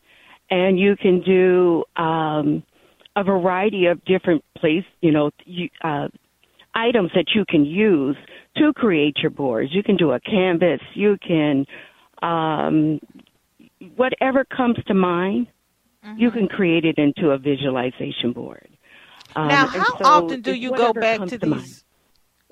and 0.50 0.78
you 0.78 0.96
can 0.96 1.22
do 1.22 1.84
um, 1.96 2.62
a 3.16 3.22
variety 3.22 3.86
of 3.86 4.04
different 4.04 4.44
place. 4.58 4.84
You 5.00 5.12
know, 5.12 5.30
you, 5.44 5.68
uh, 5.82 6.08
items 6.74 7.10
that 7.14 7.26
you 7.34 7.44
can 7.48 7.64
use 7.64 8.16
to 8.56 8.72
create 8.72 9.18
your 9.18 9.30
boards. 9.30 9.70
You 9.72 9.82
can 9.82 9.96
do 9.96 10.12
a 10.12 10.20
canvas. 10.20 10.80
You 10.94 11.16
can, 11.26 11.66
um, 12.22 13.00
whatever 13.96 14.44
comes 14.44 14.76
to 14.86 14.94
mind, 14.94 15.48
mm-hmm. 16.04 16.18
you 16.18 16.30
can 16.30 16.48
create 16.48 16.84
it 16.84 16.98
into 16.98 17.30
a 17.30 17.38
visualization 17.38 18.32
board. 18.32 18.68
Um, 19.36 19.48
now, 19.48 19.66
how 19.66 19.98
so 19.98 20.04
often 20.04 20.40
do 20.42 20.54
you 20.54 20.70
go 20.70 20.92
back 20.92 21.20
to, 21.20 21.26
to 21.26 21.38
these? 21.38 21.50
Mind. 21.50 21.83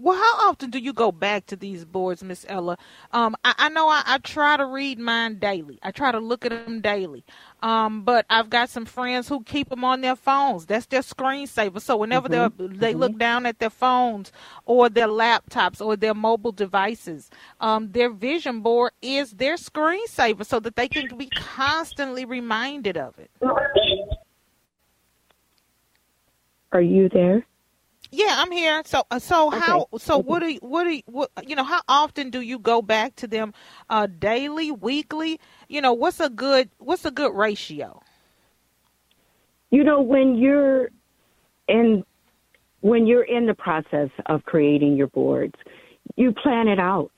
Well, 0.02 0.16
how 0.16 0.48
often 0.48 0.70
do 0.70 0.80
you 0.80 0.92
go 0.92 1.12
back 1.12 1.46
to 1.46 1.54
these 1.54 1.84
boards, 1.84 2.24
Miss 2.24 2.44
Ella? 2.48 2.76
Um, 3.12 3.36
I, 3.44 3.54
I 3.56 3.68
know 3.68 3.88
I, 3.88 4.02
I, 4.04 4.18
try 4.18 4.56
to 4.56 4.66
read 4.66 4.98
mine 4.98 5.38
daily. 5.38 5.78
I 5.80 5.92
try 5.92 6.10
to 6.10 6.18
look 6.18 6.44
at 6.44 6.50
them 6.50 6.80
daily. 6.80 7.24
Um, 7.62 8.02
but 8.02 8.26
I've 8.28 8.50
got 8.50 8.68
some 8.68 8.84
friends 8.84 9.28
who 9.28 9.44
keep 9.44 9.68
them 9.68 9.84
on 9.84 10.00
their 10.00 10.16
phones. 10.16 10.66
That's 10.66 10.86
their 10.86 11.02
screensaver. 11.02 11.80
So 11.80 11.96
whenever 11.96 12.28
mm-hmm. 12.28 12.78
they 12.80 12.94
look 12.94 13.12
mm-hmm. 13.12 13.18
down 13.18 13.46
at 13.46 13.60
their 13.60 13.70
phones 13.70 14.32
or 14.66 14.88
their 14.88 15.06
laptops 15.06 15.80
or 15.80 15.94
their 15.94 16.14
mobile 16.14 16.50
devices, 16.50 17.30
um, 17.60 17.92
their 17.92 18.10
vision 18.10 18.60
board 18.60 18.90
is 19.02 19.30
their 19.30 19.54
screensaver 19.54 20.44
so 20.44 20.58
that 20.58 20.74
they 20.74 20.88
can 20.88 21.16
be 21.16 21.26
constantly 21.26 22.24
reminded 22.24 22.96
of 22.96 23.16
it. 23.20 23.30
Are 26.72 26.82
you 26.82 27.08
there? 27.08 27.46
Yeah, 28.12 28.34
I'm 28.36 28.52
here. 28.52 28.82
So, 28.84 29.04
uh, 29.10 29.18
so 29.18 29.48
how? 29.48 29.86
So, 29.96 30.18
what 30.18 30.40
do 30.40 30.48
you, 30.48 30.58
what 30.60 30.84
do 30.84 30.90
you, 30.90 31.02
what, 31.06 31.30
you 31.46 31.56
know? 31.56 31.64
How 31.64 31.80
often 31.88 32.28
do 32.28 32.42
you 32.42 32.58
go 32.58 32.82
back 32.82 33.16
to 33.16 33.26
them? 33.26 33.54
Uh, 33.88 34.06
daily, 34.06 34.70
weekly? 34.70 35.40
You 35.68 35.80
know, 35.80 35.94
what's 35.94 36.20
a 36.20 36.28
good 36.28 36.68
what's 36.78 37.06
a 37.06 37.10
good 37.10 37.34
ratio? 37.34 38.02
You 39.70 39.82
know, 39.82 40.02
when 40.02 40.36
you're 40.36 40.90
in 41.68 42.04
when 42.82 43.06
you're 43.06 43.24
in 43.24 43.46
the 43.46 43.54
process 43.54 44.10
of 44.26 44.44
creating 44.44 44.94
your 44.94 45.06
boards, 45.06 45.54
you 46.14 46.32
plan 46.32 46.68
it 46.68 46.78
out. 46.78 47.12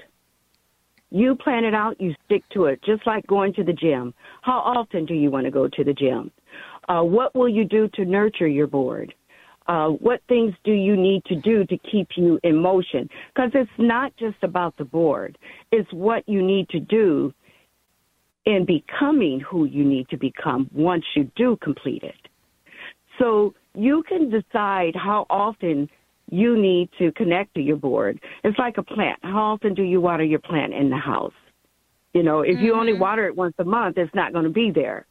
You 1.11 1.35
plan 1.35 1.65
it 1.65 1.75
out, 1.75 2.01
you 2.01 2.15
stick 2.25 2.43
to 2.55 2.67
it, 2.67 2.81
just 2.85 3.07
like 3.07 3.27
going 3.27 3.53
to 3.55 3.65
the 3.65 3.73
gym. 3.73 4.15
How 4.43 4.59
often 4.59 5.07
do 5.07 5.15
you 5.15 5.31
want 5.31 5.45
to 5.45 5.51
go 5.51 5.69
to 5.69 5.85
the 5.85 5.93
gym? 5.93 6.31
Uh, 6.89 7.03
what 7.03 7.35
will 7.35 7.49
you 7.49 7.65
do 7.65 7.89
to 7.95 8.05
nurture 8.05 8.49
your 8.49 8.67
board? 8.67 9.15
Uh, 9.67 9.89
what 9.89 10.21
things 10.29 10.53
do 10.63 10.73
you 10.73 10.97
need 10.97 11.25
to 11.25 11.37
do 11.37 11.65
to 11.65 11.79
keep 11.91 12.09
you 12.17 12.39
in 12.43 12.57
motion? 12.57 13.09
Because 13.35 13.51
it's 13.55 13.71
not 13.79 14.15
just 14.17 14.37
about 14.43 14.77
the 14.77 14.85
board. 14.85 15.39
It's 15.73 15.91
what 15.93 16.29
you 16.29 16.43
need 16.43 16.69
to 16.71 16.81
do 16.81 17.33
in 18.45 18.67
becoming 18.67 19.41
who 19.41 19.65
you 19.65 19.85
need 19.85 20.09
to 20.11 20.19
become 20.19 20.69
once 20.75 21.05
you 21.17 21.31
do 21.35 21.57
complete 21.63 22.03
it. 22.03 22.29
So 23.19 23.55
you 23.75 24.03
can 24.07 24.29
decide 24.29 24.95
how 24.95 25.27
often 25.31 25.89
you 26.31 26.61
need 26.61 26.91
to 26.99 27.13
connect 27.13 27.55
to 27.55 27.61
your 27.61 27.77
board. 27.77 28.21
It's 28.43 28.59
like 28.59 28.77
a 28.79 28.83
plant. 28.83 29.19
How 29.23 29.53
often 29.53 29.75
do 29.75 29.83
you 29.83 30.01
water 30.01 30.25
your 30.25 30.41
plant 30.41 30.75
in 30.75 30.91
the 30.91 30.97
house? 30.97 31.33
You 32.13 32.23
know, 32.23 32.41
if 32.41 32.57
mm-hmm. 32.57 32.65
you 32.65 32.75
only 32.75 32.93
water 32.93 33.27
it 33.27 33.37
once 33.37 33.55
a 33.59 33.65
month, 33.65 33.99
it's 33.99 34.15
not 34.15 34.33
going 34.33 34.45
to 34.45 34.51
be 34.51 34.71
there. 34.71 35.07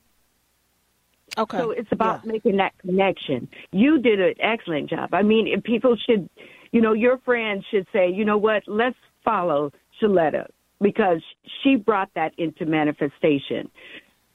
Okay. 1.38 1.58
So 1.58 1.72
it's 1.72 1.92
about 1.92 2.22
yeah. 2.24 2.32
making 2.32 2.58
that 2.58 2.78
connection. 2.80 3.48
You 3.72 4.00
did 4.00 4.20
an 4.20 4.36
excellent 4.40 4.90
job. 4.90 5.14
I 5.14 5.24
mean, 5.24 5.62
people 5.62 5.96
should, 5.98 6.30
you 6.72 6.82
know, 6.82 6.94
your 6.94 7.18
friends 7.20 7.66
should 7.72 7.88
say, 7.92 8.10
you 8.12 8.26
know 8.26 8.38
what, 8.38 8.64
let's 8.68 8.98
follow 9.26 9.72
Sheletta 10.02 10.48
because 10.82 11.22
she 11.64 11.76
brought 11.76 12.10
that 12.16 12.34
into 12.38 12.66
manifestation. 12.66 13.72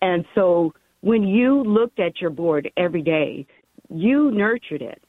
And 0.00 0.24
so 0.34 0.74
when 1.00 1.22
you 1.22 1.62
looked 1.62 2.00
at 2.00 2.20
your 2.20 2.30
board 2.30 2.70
every 2.76 3.02
day, 3.02 3.46
you 3.90 4.30
nurtured 4.30 4.82
it. 4.82 5.02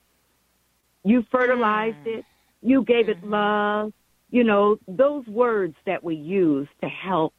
You 1.03 1.24
fertilized 1.31 2.05
mm. 2.05 2.19
it. 2.19 2.25
You 2.62 2.84
gave 2.84 3.10
it 3.10 3.17
mm-hmm. 3.17 3.31
love. 3.31 3.93
You 4.31 4.43
know, 4.43 4.77
those 4.88 5.25
words 5.25 5.75
that 5.86 6.03
we 6.03 6.15
use 6.15 6.67
to 6.81 6.89
help 6.89 7.34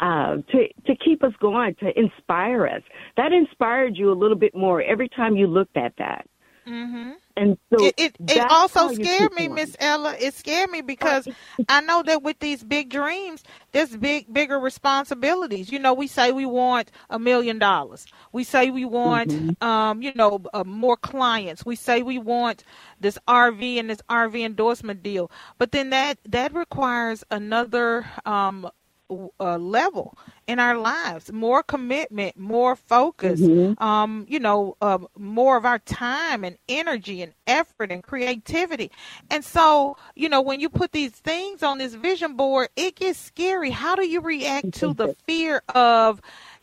uh, 0.00 0.36
to 0.50 0.68
to 0.86 0.96
keep 0.96 1.22
us 1.24 1.32
going, 1.40 1.74
to 1.76 1.98
inspire 1.98 2.66
us. 2.66 2.82
That 3.16 3.32
inspired 3.32 3.96
you 3.96 4.12
a 4.12 4.14
little 4.14 4.36
bit 4.36 4.54
more 4.54 4.82
every 4.82 5.08
time 5.08 5.36
you 5.36 5.46
looked 5.46 5.76
at 5.76 5.94
that. 5.98 6.26
Mm-hmm. 6.66 7.12
And 7.36 7.58
so 7.70 7.86
it 7.86 7.94
it, 7.96 8.16
it 8.28 8.50
also 8.50 8.92
scared 8.92 9.32
me, 9.34 9.46
Miss 9.46 9.76
Ella. 9.78 10.16
It 10.18 10.34
scared 10.34 10.70
me 10.70 10.80
because 10.80 11.28
I 11.68 11.80
know 11.82 12.02
that 12.02 12.22
with 12.22 12.40
these 12.40 12.64
big 12.64 12.90
dreams, 12.90 13.44
there's 13.70 13.96
big 13.96 14.32
bigger 14.32 14.58
responsibilities. 14.58 15.70
You 15.70 15.78
know, 15.78 15.94
we 15.94 16.08
say 16.08 16.32
we 16.32 16.46
want 16.46 16.90
a 17.08 17.18
million 17.20 17.58
dollars. 17.58 18.06
We 18.32 18.42
say 18.42 18.70
we 18.70 18.84
want, 18.84 19.30
mm-hmm. 19.30 19.64
um, 19.64 20.02
you 20.02 20.12
know, 20.14 20.42
uh, 20.52 20.64
more 20.64 20.96
clients. 20.96 21.64
We 21.64 21.76
say 21.76 22.02
we 22.02 22.18
want 22.18 22.64
this 23.00 23.18
RV 23.28 23.78
and 23.78 23.88
this 23.88 24.02
RV 24.10 24.44
endorsement 24.44 25.02
deal. 25.02 25.30
But 25.58 25.70
then 25.70 25.90
that 25.90 26.18
that 26.24 26.52
requires 26.52 27.22
another 27.30 28.06
um, 28.24 28.68
uh, 29.10 29.56
level 29.56 30.16
in 30.46 30.58
our 30.58 30.76
lives 30.76 31.32
more 31.32 31.62
commitment 31.62 32.36
more 32.36 32.74
focus 32.74 33.40
mm-hmm. 33.40 33.80
um, 33.82 34.26
you 34.28 34.38
know 34.38 34.76
uh, 34.80 34.98
more 35.16 35.56
of 35.56 35.64
our 35.64 35.78
time 35.80 36.44
and 36.44 36.58
energy 36.68 37.22
and 37.22 37.32
effort 37.46 37.90
and 37.92 38.02
creativity 38.02 38.90
and 39.30 39.44
so 39.44 39.96
you 40.14 40.28
know 40.28 40.40
when 40.40 40.60
you 40.60 40.68
put 40.68 40.92
these 40.92 41.12
things 41.12 41.62
on 41.62 41.78
this 41.78 41.94
vision 41.94 42.36
board 42.36 42.68
it 42.76 42.96
gets 42.96 43.18
scary 43.18 43.70
how 43.70 43.94
do 43.94 44.06
you 44.06 44.20
react 44.20 44.72
to 44.72 44.92
the 44.92 45.14
fear 45.26 45.62
of 45.74 46.20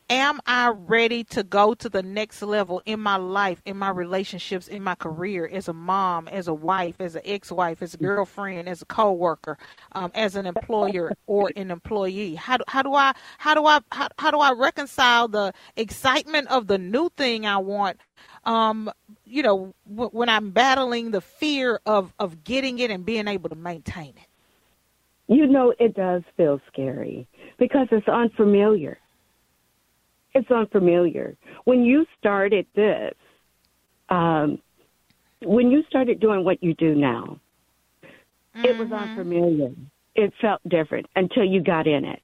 am 0.09 0.39
I 0.45 0.69
ready 0.69 1.23
to 1.25 1.43
go 1.43 1.73
to 1.75 1.89
the 1.89 2.03
next 2.03 2.41
level 2.41 2.81
in 2.85 2.99
my 2.99 3.15
life, 3.15 3.61
in 3.65 3.77
my 3.77 3.89
relationships, 3.89 4.67
in 4.67 4.83
my 4.83 4.95
career, 4.95 5.49
as 5.51 5.67
a 5.67 5.73
mom, 5.73 6.27
as 6.27 6.47
a 6.47 6.53
wife, 6.53 6.95
as 6.99 7.15
an 7.15 7.21
ex-wife, 7.25 7.81
as 7.81 7.93
a 7.93 7.97
girlfriend, 7.97 8.67
as 8.69 8.81
a 8.81 8.85
coworker, 8.85 9.57
um, 9.93 10.11
as 10.15 10.35
an 10.35 10.45
employer 10.45 11.13
or 11.27 11.51
an 11.55 11.71
employee? 11.71 12.35
How 12.35 12.57
do, 12.57 12.63
how 12.67 12.81
do 12.81 12.93
I 12.93 13.13
how 13.37 13.53
do 13.53 13.65
I 13.65 13.79
how, 13.91 14.07
how 14.19 14.31
do 14.31 14.39
I 14.39 14.51
reconcile 14.53 15.27
the 15.27 15.53
excitement 15.75 16.49
of 16.49 16.67
the 16.67 16.77
new 16.77 17.09
thing 17.17 17.45
I 17.45 17.57
want? 17.57 17.97
Um, 18.45 18.91
you 19.25 19.43
know, 19.43 19.73
w- 19.89 20.09
when 20.11 20.29
I'm 20.29 20.51
battling 20.51 21.11
the 21.11 21.21
fear 21.21 21.79
of 21.85 22.13
of 22.19 22.43
getting 22.43 22.79
it 22.79 22.91
and 22.91 23.05
being 23.05 23.27
able 23.27 23.49
to 23.49 23.55
maintain 23.55 24.13
it. 24.17 24.27
You 25.27 25.47
know, 25.47 25.73
it 25.79 25.95
does 25.95 26.21
feel 26.35 26.59
scary 26.67 27.27
because 27.57 27.87
it's 27.91 28.07
unfamiliar 28.09 28.99
it's 30.33 30.49
unfamiliar. 30.49 31.35
When 31.65 31.83
you 31.83 32.05
started 32.19 32.65
this, 32.75 33.13
um, 34.09 34.59
when 35.41 35.71
you 35.71 35.83
started 35.89 36.19
doing 36.19 36.43
what 36.43 36.63
you 36.63 36.73
do 36.75 36.95
now, 36.95 37.39
mm-hmm. 38.03 38.65
it 38.65 38.77
was 38.77 38.89
mm-hmm. 38.89 39.09
unfamiliar. 39.09 39.71
It 40.15 40.33
felt 40.41 40.61
different 40.67 41.07
until 41.15 41.43
you 41.43 41.61
got 41.61 41.87
in 41.87 42.05
it. 42.05 42.21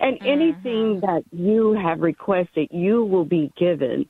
And 0.00 0.16
mm-hmm. 0.16 0.26
anything 0.26 1.00
that 1.00 1.22
you 1.32 1.72
have 1.72 2.00
requested, 2.00 2.68
you 2.70 3.04
will 3.04 3.24
be 3.24 3.52
given. 3.56 4.06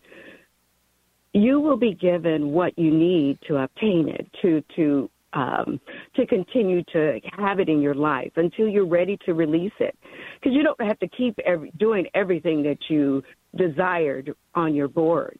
You 1.32 1.60
will 1.60 1.76
be 1.76 1.94
given 1.94 2.52
what 2.52 2.78
you 2.78 2.90
need 2.90 3.38
to 3.48 3.58
obtain 3.58 4.08
it, 4.08 4.26
to 4.42 4.62
to 4.76 5.10
um, 5.32 5.80
to 6.16 6.26
continue 6.26 6.82
to 6.92 7.20
have 7.36 7.60
it 7.60 7.68
in 7.68 7.80
your 7.80 7.94
life 7.94 8.32
until 8.36 8.68
you're 8.68 8.86
ready 8.86 9.18
to 9.26 9.34
release 9.34 9.72
it. 9.80 9.96
Because 10.34 10.54
you 10.54 10.62
don't 10.62 10.80
have 10.80 10.98
to 11.00 11.08
keep 11.08 11.38
every, 11.44 11.70
doing 11.78 12.06
everything 12.14 12.62
that 12.62 12.78
you 12.88 13.22
desired 13.56 14.34
on 14.54 14.74
your 14.74 14.88
board. 14.88 15.38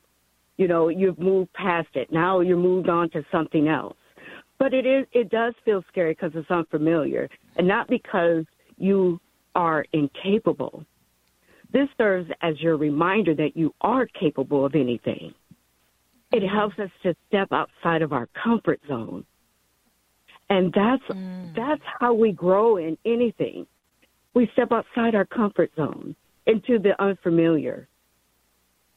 You 0.57 0.69
know, 0.69 0.89
you've 0.89 1.19
moved 1.19 1.53
past 1.55 1.89
it. 1.95 2.13
Now 2.13 2.41
you're 2.41 2.57
moved 2.57 2.89
on 2.89 3.11
to 3.11 3.25
something 3.31 3.69
else. 3.69 3.97
But 4.59 4.75
it 4.75 4.87
is 4.87 5.07
it 5.13 5.31
does 5.31 5.55
feel 5.65 5.85
scary 5.89 6.13
because 6.13 6.33
it's 6.35 6.51
unfamiliar, 6.51 7.29
and 7.57 7.69
not 7.69 7.89
because 7.89 8.45
you 8.77 9.21
are 9.55 9.85
incapable. 9.93 10.85
This 11.73 11.89
serves 11.97 12.29
as 12.43 12.61
your 12.61 12.77
reminder 12.77 13.35
that 13.37 13.57
you 13.57 13.73
are 13.83 14.07
capable 14.19 14.67
of 14.67 14.75
anything. 14.75 15.33
It 16.33 16.47
helps 16.47 16.79
us 16.79 16.91
to 17.05 17.15
step 17.29 17.53
outside 17.53 18.03
of 18.03 18.13
our 18.13 18.29
comfort 18.43 18.81
zone 18.89 19.25
and 20.51 20.73
that's 20.73 21.03
mm. 21.11 21.55
that's 21.55 21.83
how 22.01 22.15
we 22.15 22.33
grow 22.33 22.77
in 22.77 22.97
anything. 23.05 23.67
We 24.35 24.49
step 24.53 24.73
outside 24.73 25.15
our 25.15 25.25
comfort 25.25 25.71
zone 25.77 26.15
into 26.47 26.79
the 26.79 27.01
unfamiliar. 27.03 27.89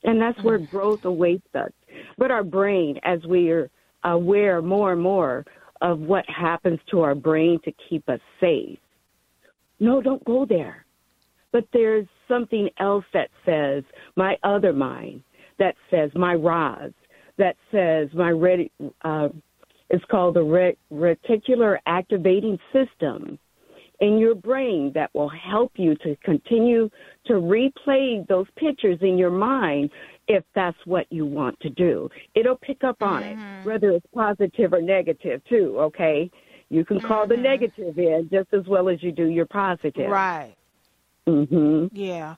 And 0.03 0.19
that's 0.19 0.41
where 0.43 0.59
mm. 0.59 0.69
growth 0.69 1.05
awaits 1.05 1.47
us. 1.53 1.71
But 2.17 2.31
our 2.31 2.43
brain, 2.43 2.99
as 3.03 3.23
we 3.25 3.51
are 3.51 3.69
aware 4.03 4.61
more 4.61 4.93
and 4.93 5.01
more 5.01 5.45
of 5.81 5.99
what 5.99 6.25
happens 6.27 6.79
to 6.89 7.01
our 7.01 7.15
brain 7.15 7.59
to 7.65 7.71
keep 7.89 8.07
us 8.09 8.19
safe, 8.39 8.79
no, 9.79 10.01
don't 10.01 10.23
go 10.25 10.45
there. 10.45 10.85
But 11.51 11.65
there's 11.73 12.07
something 12.27 12.69
else 12.79 13.05
that 13.13 13.29
says, 13.45 13.83
my 14.15 14.37
other 14.43 14.73
mind, 14.73 15.23
that 15.59 15.75
says, 15.89 16.11
my 16.15 16.33
Roz, 16.33 16.91
that 17.37 17.55
says, 17.71 18.07
my 18.13 18.29
ready, 18.29 18.71
uh, 19.03 19.29
it's 19.91 20.04
called 20.06 20.36
the 20.36 20.43
ret- 20.43 20.77
reticular 20.91 21.77
activating 21.86 22.58
system 22.73 23.38
in 23.99 24.17
your 24.17 24.34
brain 24.34 24.91
that 24.95 25.13
will 25.13 25.30
help 25.30 25.73
you 25.75 25.95
to 25.95 26.15
continue 26.23 26.89
to 27.25 27.34
replay 27.34 28.25
those 28.27 28.47
pictures 28.56 28.97
in 29.01 29.17
your 29.17 29.30
mind 29.30 29.91
if 30.27 30.43
that's 30.56 30.77
what 30.86 31.06
you 31.12 31.25
want 31.25 31.60
to 31.60 31.69
do. 31.69 32.10
It'll 32.34 32.56
pick 32.56 32.84
up 32.84 33.04
on 33.04 33.21
mm-hmm. 33.21 33.41
it, 33.41 33.65
whether 33.65 33.91
it's 33.91 34.06
positive 34.15 34.73
or 34.73 34.82
negative, 34.82 35.41
too, 35.47 35.75
okay? 35.80 36.32
You 36.69 36.86
can 36.86 36.99
call 37.01 37.25
mm-hmm. 37.25 37.32
the 37.32 37.38
negative 37.38 37.97
in 37.99 38.30
just 38.32 38.54
as 38.54 38.65
well 38.65 38.89
as 38.89 39.04
you 39.04 39.12
do 39.12 39.27
your 39.27 39.45
positive. 39.45 40.10
Right. 40.10 40.56
Mhm. 41.27 41.89
Yeah. 41.93 42.36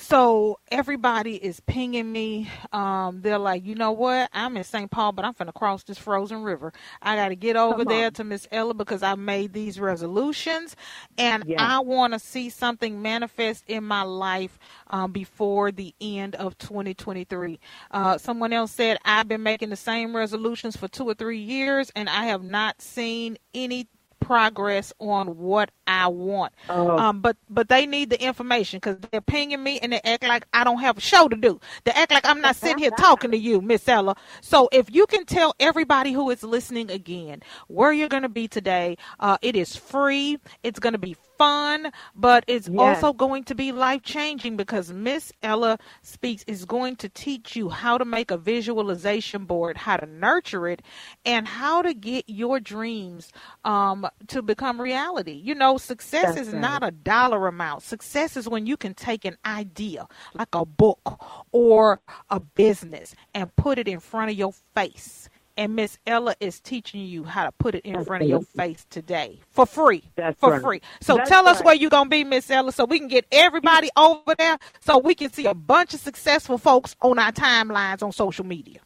So 0.00 0.60
everybody 0.70 1.34
is 1.34 1.58
pinging 1.58 2.10
me. 2.10 2.48
Um, 2.72 3.20
they're 3.20 3.36
like, 3.36 3.66
you 3.66 3.74
know 3.74 3.90
what? 3.90 4.30
I'm 4.32 4.56
in 4.56 4.62
St. 4.62 4.88
Paul, 4.88 5.10
but 5.10 5.24
I'm 5.24 5.34
finna 5.34 5.52
cross 5.52 5.82
this 5.82 5.98
frozen 5.98 6.44
river. 6.44 6.72
I 7.02 7.16
got 7.16 7.30
to 7.30 7.36
get 7.36 7.56
over 7.56 7.84
there 7.84 8.12
to 8.12 8.22
Miss 8.22 8.46
Ella 8.52 8.74
because 8.74 9.02
I 9.02 9.16
made 9.16 9.52
these 9.52 9.80
resolutions, 9.80 10.76
and 11.18 11.42
yes. 11.46 11.58
I 11.60 11.80
want 11.80 12.12
to 12.12 12.20
see 12.20 12.48
something 12.48 13.02
manifest 13.02 13.64
in 13.66 13.82
my 13.82 14.02
life 14.02 14.60
um, 14.86 15.10
before 15.10 15.72
the 15.72 15.92
end 16.00 16.36
of 16.36 16.56
2023. 16.58 17.58
Uh, 17.90 18.18
someone 18.18 18.52
else 18.52 18.70
said 18.70 18.98
I've 19.04 19.26
been 19.26 19.42
making 19.42 19.70
the 19.70 19.76
same 19.76 20.14
resolutions 20.14 20.76
for 20.76 20.86
two 20.86 21.08
or 21.08 21.14
three 21.14 21.40
years, 21.40 21.90
and 21.96 22.08
I 22.08 22.26
have 22.26 22.44
not 22.44 22.80
seen 22.80 23.36
any 23.52 23.88
progress 24.20 24.92
on 24.98 25.38
what 25.38 25.70
I 25.86 26.08
want. 26.08 26.52
Oh. 26.68 26.98
Um, 26.98 27.20
but 27.20 27.36
but 27.48 27.68
they 27.68 27.86
need 27.86 28.10
the 28.10 28.22
information 28.22 28.78
because 28.78 28.98
they're 29.10 29.20
pinging 29.20 29.62
me 29.62 29.78
and 29.80 29.92
they 29.92 30.00
act 30.04 30.22
like 30.22 30.46
I 30.52 30.64
don't 30.64 30.80
have 30.80 30.98
a 30.98 31.00
show 31.00 31.28
to 31.28 31.36
do. 31.36 31.60
They 31.84 31.92
act 31.92 32.12
like 32.12 32.26
I'm 32.26 32.40
not 32.40 32.56
sitting 32.56 32.78
here 32.78 32.90
talking 32.90 33.30
to 33.30 33.38
you, 33.38 33.60
Miss 33.60 33.88
Ella. 33.88 34.16
So 34.40 34.68
if 34.72 34.92
you 34.94 35.06
can 35.06 35.24
tell 35.24 35.54
everybody 35.60 36.12
who 36.12 36.30
is 36.30 36.42
listening 36.42 36.90
again 36.90 37.42
where 37.68 37.92
you're 37.92 38.08
going 38.08 38.22
to 38.22 38.28
be 38.28 38.48
today, 38.48 38.96
uh, 39.20 39.38
it 39.42 39.56
is 39.56 39.76
free. 39.76 40.38
It's 40.62 40.78
going 40.78 40.94
to 40.94 40.98
be 40.98 41.16
fun, 41.38 41.92
but 42.16 42.44
it's 42.48 42.68
Yes. 42.68 42.74
also 42.76 43.12
going 43.14 43.44
to 43.44 43.54
be 43.54 43.72
life 43.72 44.02
changing 44.02 44.56
because 44.56 44.92
Miss 44.92 45.32
Ella 45.42 45.78
Speaks 46.02 46.44
is 46.46 46.64
going 46.64 46.96
to 46.96 47.08
teach 47.08 47.56
you 47.56 47.70
how 47.70 47.98
to 47.98 48.04
make 48.04 48.30
a 48.30 48.38
visualization 48.38 49.44
board, 49.46 49.76
how 49.78 49.96
to 49.98 50.06
nurture 50.06 50.68
it, 50.68 50.82
and 51.24 51.48
how 51.48 51.82
to 51.82 51.94
get 51.94 52.24
your 52.28 52.60
dreams 52.60 53.32
um, 53.64 54.06
to 54.28 54.42
become 54.42 54.80
reality. 54.80 55.32
You 55.32 55.54
know, 55.54 55.78
success 55.78 56.36
That's 56.36 56.38
is 56.38 56.52
right. 56.52 56.60
not 56.60 56.82
a 56.84 56.90
dollar 56.92 57.46
amount. 57.48 57.82
Success 57.82 58.36
is 58.36 58.48
when 58.48 58.66
you 58.66 58.76
can 58.76 58.94
take 58.94 59.24
an 59.24 59.36
idea, 59.44 60.06
like 60.34 60.54
a 60.54 60.64
book 60.66 61.22
or 61.52 62.00
a 62.30 62.40
business, 62.40 63.14
and 63.34 63.54
put 63.56 63.78
it 63.78 63.88
in 63.88 64.00
front 64.00 64.30
of 64.30 64.38
your 64.38 64.52
face. 64.74 65.27
And 65.58 65.74
Miss 65.74 65.98
Ella 66.06 66.36
is 66.38 66.60
teaching 66.60 67.00
you 67.00 67.24
how 67.24 67.44
to 67.44 67.50
put 67.50 67.74
it 67.74 67.84
in 67.84 68.04
front 68.04 68.22
of 68.22 68.28
your 68.28 68.42
face 68.42 68.86
today 68.90 69.40
for 69.50 69.66
free. 69.66 70.04
That's 70.14 70.38
for 70.38 70.52
right. 70.52 70.62
free. 70.62 70.82
So 71.00 71.16
That's 71.16 71.28
tell 71.28 71.48
us 71.48 71.56
right. 71.56 71.64
where 71.64 71.74
you're 71.74 71.90
gonna 71.90 72.08
be, 72.08 72.22
Miss 72.22 72.48
Ella, 72.48 72.70
so 72.70 72.84
we 72.84 73.00
can 73.00 73.08
get 73.08 73.26
everybody 73.32 73.90
over 73.96 74.36
there, 74.38 74.58
so 74.78 74.98
we 74.98 75.16
can 75.16 75.32
see 75.32 75.46
a 75.46 75.54
bunch 75.54 75.94
of 75.94 76.00
successful 76.00 76.58
folks 76.58 76.94
on 77.02 77.18
our 77.18 77.32
timelines 77.32 78.04
on 78.04 78.12
social 78.12 78.46
media. 78.46 78.78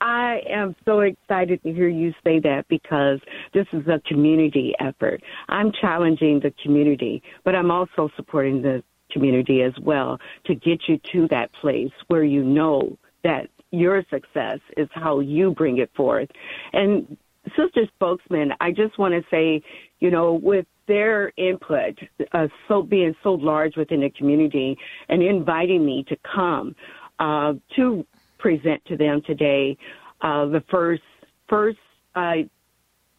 I 0.00 0.40
am 0.48 0.74
so 0.86 1.00
excited 1.00 1.62
to 1.62 1.72
hear 1.74 1.88
you 1.88 2.14
say 2.24 2.40
that 2.40 2.64
because 2.68 3.20
this 3.52 3.66
is 3.74 3.86
a 3.86 4.00
community 4.08 4.74
effort. 4.80 5.22
I'm 5.50 5.72
challenging 5.78 6.40
the 6.40 6.54
community, 6.62 7.22
but 7.44 7.54
I'm 7.54 7.70
also 7.70 8.08
supporting 8.16 8.62
the 8.62 8.82
community 9.10 9.60
as 9.60 9.74
well 9.82 10.18
to 10.46 10.54
get 10.54 10.88
you 10.88 10.98
to 11.12 11.28
that 11.28 11.52
place 11.52 11.92
where 12.08 12.24
you 12.24 12.42
know 12.42 12.96
that 13.24 13.50
your 13.72 14.04
success 14.10 14.60
is 14.76 14.88
how 14.92 15.18
you 15.20 15.50
bring 15.52 15.78
it 15.78 15.90
forth. 15.96 16.28
And 16.72 17.16
Sister 17.56 17.86
Spokesman, 17.96 18.52
I 18.60 18.70
just 18.70 18.98
want 18.98 19.14
to 19.14 19.22
say, 19.30 19.62
you 19.98 20.10
know, 20.10 20.34
with 20.34 20.66
their 20.86 21.32
input, 21.36 21.98
uh, 22.32 22.46
so 22.68 22.82
being 22.82 23.14
so 23.22 23.32
large 23.34 23.76
within 23.76 24.00
the 24.00 24.10
community 24.10 24.76
and 25.08 25.22
inviting 25.22 25.84
me 25.84 26.04
to 26.08 26.16
come 26.34 26.76
uh, 27.18 27.54
to 27.76 28.06
present 28.38 28.84
to 28.86 28.96
them 28.96 29.22
today 29.26 29.76
uh, 30.20 30.46
the 30.46 30.62
first 30.70 31.02
first 31.48 31.78
uh, 32.14 32.34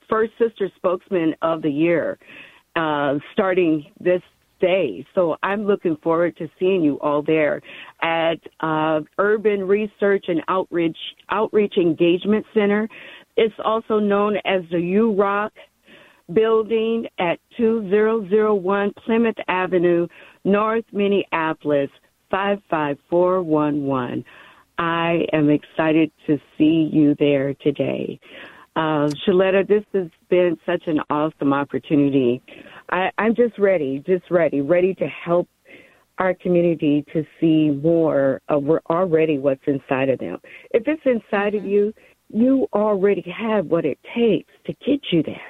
first 0.09 0.31
sister 0.37 0.69
spokesman 0.75 1.35
of 1.41 1.61
the 1.61 1.69
year, 1.69 2.17
uh, 2.75 3.15
starting 3.33 3.85
this 3.99 4.21
So 5.15 5.35
I'm 5.43 5.65
looking 5.65 5.97
forward 5.97 6.37
to 6.37 6.47
seeing 6.59 6.83
you 6.83 6.99
all 7.01 7.21
there 7.21 7.61
at 8.01 8.39
uh, 8.61 9.01
Urban 9.17 9.67
Research 9.67 10.25
and 10.27 10.41
Outreach 10.47 10.97
Outreach 11.29 11.75
Engagement 11.77 12.45
Center. 12.53 12.87
It's 13.35 13.55
also 13.63 13.99
known 13.99 14.37
as 14.45 14.61
the 14.71 14.77
UROC 14.77 15.49
building 16.31 17.07
at 17.19 17.39
2001 17.57 18.93
Plymouth 19.05 19.35
Avenue, 19.47 20.07
North 20.45 20.85
Minneapolis, 20.91 21.89
55411. 22.31 24.23
I 24.77 25.25
am 25.33 25.49
excited 25.49 26.11
to 26.27 26.39
see 26.57 26.89
you 26.91 27.15
there 27.19 27.53
today. 27.55 28.19
Uh, 28.75 29.09
Sheletta, 29.25 29.67
this 29.67 29.83
has 29.93 30.09
been 30.29 30.57
such 30.65 30.83
an 30.87 30.99
awesome 31.09 31.53
opportunity. 31.53 32.41
I, 32.89 33.09
I'm 33.17 33.35
just 33.35 33.57
ready, 33.59 34.03
just 34.05 34.29
ready, 34.31 34.61
ready 34.61 34.95
to 34.95 35.07
help 35.07 35.47
our 36.17 36.33
community 36.33 37.05
to 37.13 37.23
see 37.39 37.71
more 37.71 38.41
of 38.47 38.63
we're 38.63 38.81
already 38.89 39.37
what's 39.37 39.61
inside 39.67 40.09
of 40.09 40.19
them. 40.19 40.37
If 40.71 40.83
it's 40.87 41.01
inside 41.05 41.55
of 41.55 41.65
you, 41.65 41.93
you 42.29 42.67
already 42.73 43.23
have 43.35 43.67
what 43.67 43.85
it 43.85 43.99
takes 44.15 44.51
to 44.65 44.73
get 44.85 45.01
you 45.11 45.23
there. 45.23 45.41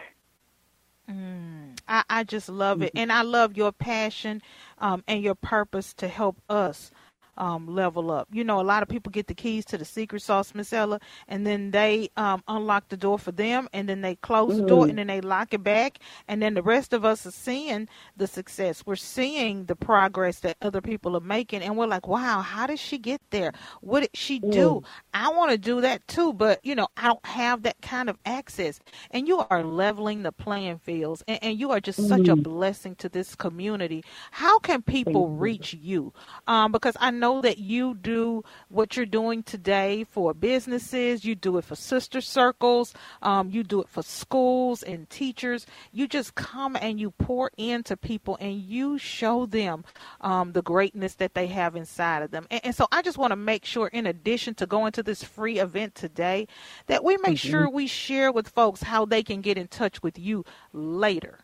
I, 1.88 2.04
I 2.10 2.24
just 2.24 2.50
love 2.50 2.82
it, 2.82 2.92
and 2.96 3.12
I 3.12 3.22
love 3.22 3.58
your 3.58 3.72
passion 3.72 4.42
um, 4.80 5.04
and 5.08 5.22
your 5.22 5.36
purpose 5.36 5.94
to 5.96 6.08
help 6.08 6.42
us 6.50 6.92
um, 7.38 7.68
level 7.68 8.12
up. 8.12 8.28
You 8.32 8.44
know, 8.44 8.60
a 8.60 8.64
lot 8.64 8.84
of 8.84 8.90
people 8.90 9.12
get 9.12 9.28
the 9.28 9.34
keys 9.34 9.66
to 9.66 9.78
the 9.78 9.86
secret 9.86 10.22
sauce, 10.22 10.54
Miss 10.54 10.74
Ella, 10.74 11.00
and 11.28 11.46
then 11.46 11.72
they 11.72 12.10
um, 12.18 12.44
unlock 12.48 12.90
the 12.90 12.98
door 12.98 13.18
for 13.20 13.32
them, 13.32 13.68
and 13.74 13.88
then 13.90 14.02
they 14.02 14.16
close 14.16 14.58
the 14.58 14.66
door, 14.66 14.88
and 14.88 14.98
then 14.98 15.08
they 15.08 15.22
lock 15.22 15.54
it 15.54 15.64
back, 15.64 16.00
and 16.28 16.42
then 16.42 16.54
the 16.54 16.62
rest 16.62 16.94
of 16.94 17.06
us 17.06 17.26
are 17.26 17.32
seeing 17.32 17.88
the 18.18 18.28
success. 18.28 18.86
We're 18.86 18.96
seeing 18.96 19.66
the 19.66 19.76
progress 19.76 20.40
that 20.42 20.58
other 20.62 20.82
people 20.82 21.16
are 21.16 21.22
making, 21.22 21.62
and 21.62 21.78
we're 21.78 21.88
like, 21.88 22.08
wow, 22.08 22.42
how 22.42 22.68
did 22.68 22.80
she 22.80 22.98
get 22.98 23.22
there? 23.32 23.52
What 23.82 24.02
did 24.02 24.12
she 24.14 24.40
do? 24.40 24.84
I 25.14 25.30
want 25.30 25.52
to 25.52 25.58
do 25.58 25.82
that 25.82 26.08
too, 26.08 26.34
but 26.34 26.60
you 26.64 26.76
know, 26.76 26.88
I 26.98 27.08
don't 27.08 27.26
have 27.26 27.64
that 27.64 27.82
kind 27.82 28.10
of 28.10 28.18
access. 28.26 28.80
And 29.12 29.28
you 29.28 29.40
are 29.50 29.64
leveling 29.64 30.24
the 30.24 30.32
playing 30.32 30.80
fields, 30.80 31.24
and, 31.28 31.40
and 31.42 31.60
you 31.60 31.72
are 31.72 31.80
just 31.80 32.08
such 32.08 32.28
a 32.28 32.36
blessing 32.36 32.96
to 32.98 33.10
this 33.10 33.36
community. 33.36 34.04
How 34.32 34.60
can 34.60 34.82
people 34.82 35.30
reach 35.30 35.74
you? 35.74 36.14
Um, 36.48 36.72
because 36.72 36.96
I 37.00 37.12
know 37.12 37.23
that 37.42 37.58
you 37.58 37.96
do 37.96 38.44
what 38.70 38.96
you're 38.96 39.06
doing 39.06 39.44
today 39.44 40.04
for 40.04 40.34
businesses, 40.34 41.24
you 41.26 41.36
do 41.36 41.58
it 41.58 41.66
for 41.66 41.76
sister 41.76 42.22
circles, 42.22 42.94
um, 43.22 43.50
you 43.50 43.64
do 43.64 43.82
it 43.82 43.90
for 43.90 44.04
schools 44.04 44.84
and 44.84 45.10
teachers. 45.10 45.66
You 45.92 46.08
just 46.08 46.36
come 46.36 46.76
and 46.76 47.00
you 47.00 47.12
pour 47.12 47.52
into 47.58 47.96
people 47.96 48.38
and 48.40 48.62
you 48.62 48.98
show 48.98 49.46
them 49.46 49.86
um, 50.22 50.52
the 50.54 50.62
greatness 50.62 51.16
that 51.16 51.34
they 51.34 51.48
have 51.48 51.76
inside 51.76 52.24
of 52.24 52.32
them. 52.32 52.48
And, 52.52 52.62
and 52.66 52.76
so 52.76 52.88
I 52.92 53.02
just 53.02 53.18
want 53.18 53.32
to 53.32 53.38
make 53.38 53.66
sure, 53.66 53.88
in 53.88 54.06
addition 54.06 54.56
to 54.56 54.66
going 54.66 54.92
to 54.94 55.04
this 55.04 55.24
free 55.24 55.60
event 55.60 55.96
today, 55.96 56.48
that 56.88 57.04
we 57.04 57.18
make 57.18 57.38
sure 57.38 57.70
we 57.70 57.88
share 57.88 58.32
with 58.32 58.50
folks 58.50 58.84
how 58.84 59.06
they 59.06 59.24
can 59.24 59.42
get 59.42 59.58
in 59.58 59.68
touch 59.68 60.04
with 60.04 60.18
you 60.20 60.44
later. 60.74 61.43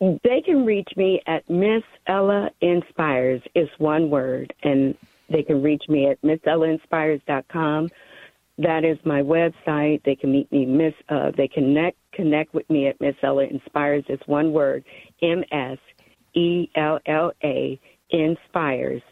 They 0.00 0.40
can 0.42 0.64
reach 0.64 0.88
me 0.96 1.20
at 1.26 1.48
Miss 1.50 1.82
Ella 2.06 2.50
Inspires. 2.62 3.42
It's 3.54 3.70
one 3.78 4.08
word, 4.08 4.52
and 4.62 4.96
they 5.28 5.42
can 5.42 5.62
reach 5.62 5.84
me 5.90 6.08
at 6.08 6.20
missellainspires.com. 6.22 7.90
That 8.58 8.84
is 8.84 8.96
my 9.04 9.20
website. 9.20 10.02
They 10.04 10.14
can 10.14 10.32
meet 10.32 10.50
me. 10.50 10.64
Miss. 10.64 10.94
Uh, 11.10 11.32
they 11.36 11.48
connect 11.48 11.98
connect 12.12 12.54
with 12.54 12.68
me 12.70 12.88
at 12.88 12.98
Miss 12.98 13.14
Ella 13.22 13.44
Inspires. 13.44 14.04
It's 14.08 14.26
one 14.26 14.52
word. 14.52 14.84
M 15.22 15.44
S 15.52 15.78
E 16.34 16.70
L 16.76 16.98
L 17.04 17.32
A 17.44 17.78
Inspires. 18.08 19.02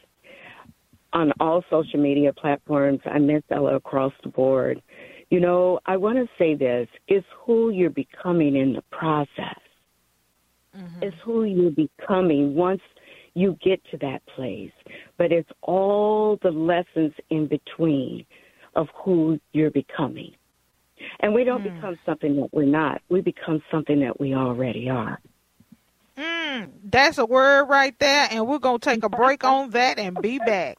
On 1.12 1.33
all 1.38 1.62
social 1.70 2.01
media 2.01 2.33
platforms, 2.33 3.01
I 3.05 3.18
Miss 3.18 3.42
Ella 3.51 3.77
across 3.77 4.12
the 4.22 4.31
board. 4.31 4.81
You 5.29 5.40
know, 5.40 5.81
I 5.85 5.98
want 5.98 6.16
to 6.16 6.27
say 6.38 6.55
this: 6.55 6.88
it's 7.09 7.27
who 7.44 7.68
you're 7.70 7.90
becoming 7.90 8.57
in 8.57 8.72
the 8.72 8.83
process 8.90 9.59
it's 11.00 11.16
who 11.24 11.44
you're 11.44 11.70
becoming 11.70 12.54
once 12.54 12.82
you 13.34 13.56
get 13.62 13.80
to 13.90 13.96
that 13.98 14.20
place. 14.34 14.72
But 15.16 15.32
it's 15.32 15.50
all 15.62 16.38
the 16.42 16.50
lessons 16.50 17.12
in 17.30 17.46
between 17.46 18.26
of 18.74 18.88
who 18.94 19.38
you're 19.52 19.70
becoming. 19.70 20.32
And 21.20 21.34
we 21.34 21.44
don't 21.44 21.62
become 21.62 21.98
something 22.04 22.36
that 22.36 22.48
we're 22.52 22.64
not. 22.64 23.00
We 23.08 23.20
become 23.20 23.62
something 23.70 24.00
that 24.00 24.18
we 24.20 24.34
already 24.34 24.88
are. 24.88 25.20
Mm, 26.16 26.70
that's 26.82 27.18
a 27.18 27.26
word 27.26 27.66
right 27.66 27.96
there, 28.00 28.26
and 28.30 28.48
we're 28.48 28.58
going 28.58 28.80
to 28.80 28.90
take 28.90 29.04
a 29.04 29.08
break 29.08 29.44
on 29.44 29.70
that 29.70 30.00
and 30.00 30.20
be 30.20 30.38
back. 30.40 30.78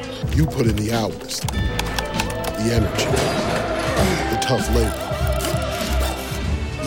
You 0.33 0.45
put 0.45 0.65
in 0.65 0.77
the 0.77 0.93
hours, 0.93 1.41
the 1.41 2.71
energy, 2.71 3.05
the 4.33 4.39
tough 4.41 4.65
labor. 4.73 5.07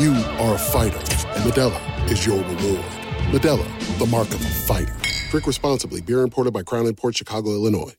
You 0.01 0.15
are 0.43 0.55
a 0.55 0.59
fighter, 0.59 0.97
and 0.97 1.45
Modelo 1.45 2.11
is 2.11 2.25
your 2.25 2.39
reward. 2.39 2.85
Modelo, 3.31 3.99
the 3.99 4.07
mark 4.07 4.29
of 4.29 4.41
a 4.41 4.49
fighter. 4.49 4.97
Drink 5.31 5.47
responsibly. 5.47 6.01
Beer 6.01 6.23
imported 6.23 6.53
by 6.55 6.63
Crown 6.63 6.87
Imports 6.87 7.19
Chicago, 7.19 7.51
Illinois. 7.51 7.95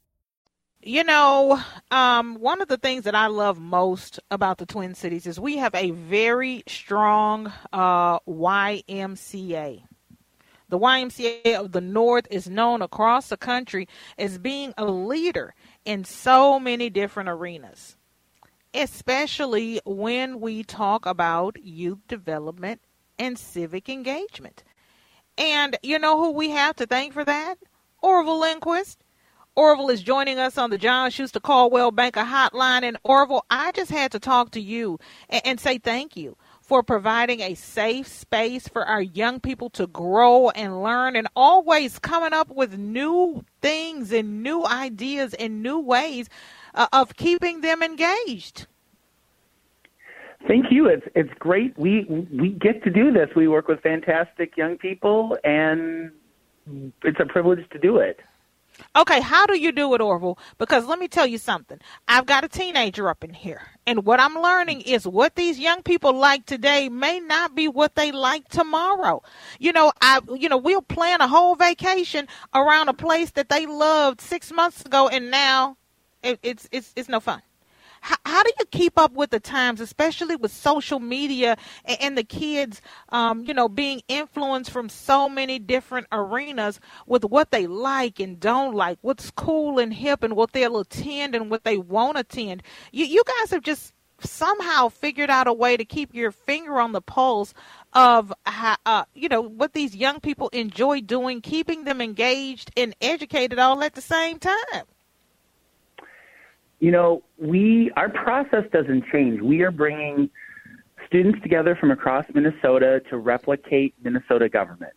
You 0.81 1.03
know, 1.03 1.61
um, 1.91 2.35
one 2.35 2.61
of 2.61 2.67
the 2.67 2.77
things 2.77 3.03
that 3.03 3.13
I 3.15 3.27
love 3.27 3.59
most 3.59 4.19
about 4.31 4.57
the 4.57 4.65
Twin 4.65 4.95
Cities 4.95 5.27
is 5.27 5.39
we 5.39 5.57
have 5.57 5.75
a 5.75 5.91
very 5.91 6.63
strong 6.67 7.51
uh, 7.71 8.19
YMCA. 8.21 9.83
The 10.69 10.79
YMCA 10.79 11.55
of 11.55 11.71
the 11.71 11.81
North 11.81 12.27
is 12.31 12.49
known 12.49 12.81
across 12.81 13.29
the 13.29 13.37
country 13.37 13.87
as 14.17 14.37
being 14.37 14.73
a 14.77 14.85
leader 14.85 15.53
in 15.85 16.03
so 16.03 16.59
many 16.59 16.89
different 16.89 17.29
arenas, 17.29 17.95
especially 18.73 19.79
when 19.85 20.39
we 20.39 20.63
talk 20.63 21.05
about 21.05 21.57
youth 21.63 21.99
development 22.07 22.81
and 23.19 23.37
civic 23.37 23.89
engagement. 23.89 24.63
And 25.37 25.77
you 25.83 25.99
know 25.99 26.17
who 26.17 26.31
we 26.31 26.49
have 26.49 26.75
to 26.77 26.87
thank 26.87 27.13
for 27.13 27.25
that? 27.25 27.55
Orville 28.01 28.39
Lindquist. 28.39 28.99
Orville 29.55 29.89
is 29.89 30.03
joining 30.03 30.37
us 30.37 30.57
on 30.57 30.69
the 30.69 30.77
John 30.77 31.11
Schuster 31.11 31.39
Coldwell 31.39 31.91
Banker 31.91 32.21
Hotline. 32.21 32.83
And 32.83 32.97
Orville, 33.03 33.45
I 33.49 33.71
just 33.71 33.91
had 33.91 34.11
to 34.11 34.19
talk 34.19 34.51
to 34.51 34.61
you 34.61 34.99
and, 35.29 35.41
and 35.45 35.59
say 35.59 35.77
thank 35.77 36.17
you 36.17 36.35
for 36.65 36.81
providing 36.81 37.41
a 37.41 37.53
safe 37.53 38.07
space 38.07 38.67
for 38.67 38.83
our 38.83 39.01
young 39.01 39.39
people 39.39 39.69
to 39.69 39.85
grow 39.85 40.49
and 40.49 40.81
learn 40.81 41.15
and 41.15 41.27
always 41.35 41.99
coming 41.99 42.33
up 42.33 42.49
with 42.49 42.75
new 42.75 43.45
things 43.61 44.11
and 44.11 44.41
new 44.41 44.65
ideas 44.65 45.35
and 45.35 45.61
new 45.61 45.79
ways 45.79 46.27
uh, 46.73 46.87
of 46.91 47.15
keeping 47.15 47.61
them 47.61 47.83
engaged. 47.83 48.65
Thank 50.47 50.65
you. 50.71 50.87
It's 50.87 51.05
it's 51.15 51.33
great. 51.39 51.77
We 51.77 52.05
we 52.31 52.49
get 52.49 52.83
to 52.83 52.89
do 52.89 53.11
this. 53.11 53.29
We 53.35 53.47
work 53.47 53.67
with 53.67 53.81
fantastic 53.81 54.57
young 54.57 54.77
people 54.77 55.37
and 55.43 56.11
it's 57.03 57.19
a 57.19 57.25
privilege 57.25 57.67
to 57.71 57.79
do 57.79 57.97
it. 57.97 58.19
Okay, 58.95 59.21
how 59.21 59.45
do 59.45 59.57
you 59.57 59.71
do 59.71 59.93
it, 59.93 60.01
Orville? 60.01 60.37
Because 60.57 60.85
let 60.85 60.99
me 60.99 61.07
tell 61.07 61.27
you 61.27 61.37
something. 61.37 61.79
I've 62.07 62.25
got 62.25 62.43
a 62.43 62.49
teenager 62.49 63.09
up 63.09 63.23
in 63.23 63.33
here, 63.33 63.61
and 63.87 64.05
what 64.05 64.19
I'm 64.19 64.35
learning 64.35 64.81
is 64.81 65.07
what 65.07 65.35
these 65.35 65.59
young 65.59 65.83
people 65.83 66.13
like 66.13 66.45
today 66.45 66.89
may 66.89 67.19
not 67.19 67.55
be 67.55 67.67
what 67.67 67.95
they 67.95 68.11
like 68.11 68.49
tomorrow. 68.49 69.21
You 69.59 69.73
know, 69.73 69.91
I, 70.01 70.21
you 70.35 70.49
know, 70.49 70.57
we'll 70.57 70.81
plan 70.81 71.21
a 71.21 71.27
whole 71.27 71.55
vacation 71.55 72.27
around 72.53 72.89
a 72.89 72.93
place 72.93 73.31
that 73.31 73.49
they 73.49 73.65
loved 73.65 74.21
six 74.21 74.51
months 74.51 74.85
ago, 74.85 75.07
and 75.07 75.31
now 75.31 75.77
it, 76.23 76.39
it's 76.43 76.67
it's 76.71 76.93
it's 76.95 77.09
no 77.09 77.19
fun 77.19 77.41
how, 78.05 78.17
how 78.23 78.43
do 78.43 78.51
you 78.59 78.65
keep 78.67 78.99
up 78.99 79.13
with 79.13 79.31
the 79.31 79.39
times, 79.39 79.81
especially 79.81 80.35
with 80.35 80.51
social 80.51 80.99
media 80.99 81.57
and, 81.85 81.97
and 82.01 82.17
the 82.17 82.23
kids, 82.23 82.79
um, 83.09 83.43
you 83.45 83.53
know, 83.53 83.67
being 83.67 84.03
influenced 84.07 84.69
from 84.69 84.89
so 84.89 85.27
many 85.27 85.57
different 85.57 86.05
arenas 86.11 86.79
with 87.07 87.25
what 87.25 87.49
they 87.49 87.65
like 87.65 88.19
and 88.19 88.39
don't 88.39 88.75
like, 88.75 88.99
what's 89.01 89.31
cool 89.31 89.79
and 89.79 89.91
hip, 89.91 90.21
and 90.21 90.35
what 90.35 90.51
they'll 90.53 90.77
attend 90.77 91.33
and 91.33 91.49
what 91.49 91.63
they 91.63 91.79
won't 91.79 92.15
attend? 92.15 92.61
You, 92.91 93.05
you 93.05 93.23
guys 93.25 93.49
have 93.49 93.63
just 93.63 93.91
somehow 94.19 94.89
figured 94.89 95.31
out 95.31 95.47
a 95.47 95.53
way 95.53 95.75
to 95.75 95.83
keep 95.83 96.13
your 96.13 96.31
finger 96.31 96.79
on 96.79 96.91
the 96.91 97.01
pulse 97.01 97.55
of 97.93 98.31
uh, 98.45 99.05
you 99.15 99.29
know 99.29 99.41
what 99.41 99.73
these 99.73 99.95
young 99.95 100.19
people 100.19 100.49
enjoy 100.49 101.01
doing, 101.01 101.41
keeping 101.41 101.85
them 101.85 102.01
engaged 102.01 102.69
and 102.77 102.95
educated 103.01 103.57
all 103.57 103.83
at 103.83 103.95
the 103.95 104.01
same 104.01 104.37
time 104.37 104.85
you 106.79 106.91
know, 106.91 107.23
we 107.37 107.91
our 107.95 108.09
process 108.09 108.63
doesn't 108.71 109.05
change. 109.11 109.41
We 109.41 109.61
are 109.61 109.71
bringing 109.71 110.29
students 111.07 111.41
together 111.41 111.75
from 111.75 111.91
across 111.91 112.25
Minnesota 112.33 113.01
to 113.09 113.17
replicate 113.17 113.93
Minnesota 114.03 114.49
government. 114.49 114.93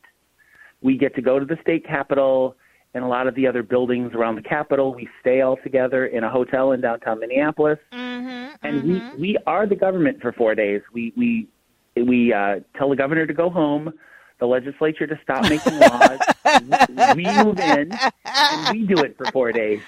We 0.80 0.96
get 0.96 1.14
to 1.16 1.22
go 1.22 1.38
to 1.38 1.44
the 1.44 1.58
state 1.62 1.86
capitol 1.86 2.56
and 2.94 3.04
a 3.04 3.06
lot 3.06 3.26
of 3.26 3.34
the 3.34 3.46
other 3.46 3.62
buildings 3.62 4.12
around 4.14 4.36
the 4.36 4.42
capitol. 4.42 4.94
We 4.94 5.08
stay 5.20 5.40
all 5.40 5.58
together 5.62 6.06
in 6.06 6.24
a 6.24 6.30
hotel 6.30 6.72
in 6.72 6.80
downtown 6.80 7.20
Minneapolis, 7.20 7.78
mm-hmm, 7.92 8.54
and 8.62 8.82
mm-hmm. 8.82 9.20
we 9.20 9.32
we 9.32 9.38
are 9.46 9.66
the 9.66 9.76
government 9.76 10.20
for 10.20 10.32
four 10.32 10.54
days. 10.54 10.82
We 10.92 11.12
we 11.16 11.48
we 11.96 12.32
uh, 12.32 12.60
tell 12.76 12.88
the 12.90 12.96
governor 12.96 13.26
to 13.26 13.34
go 13.34 13.50
home 13.50 13.92
the 14.38 14.46
legislature 14.46 15.06
to 15.06 15.18
stop 15.22 15.42
making 15.48 15.78
laws. 15.78 16.18
we 17.16 17.24
move 17.44 17.58
in 17.58 17.90
and 18.24 18.68
we 18.78 18.86
do 18.86 19.02
it 19.02 19.16
for 19.16 19.26
four 19.32 19.52
days. 19.52 19.80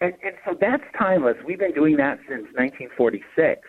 And, 0.00 0.14
and 0.24 0.36
so 0.44 0.56
that's 0.60 0.82
timeless. 0.96 1.36
We've 1.44 1.58
been 1.58 1.74
doing 1.74 1.96
that 1.96 2.18
since 2.28 2.44
1946. 2.54 3.62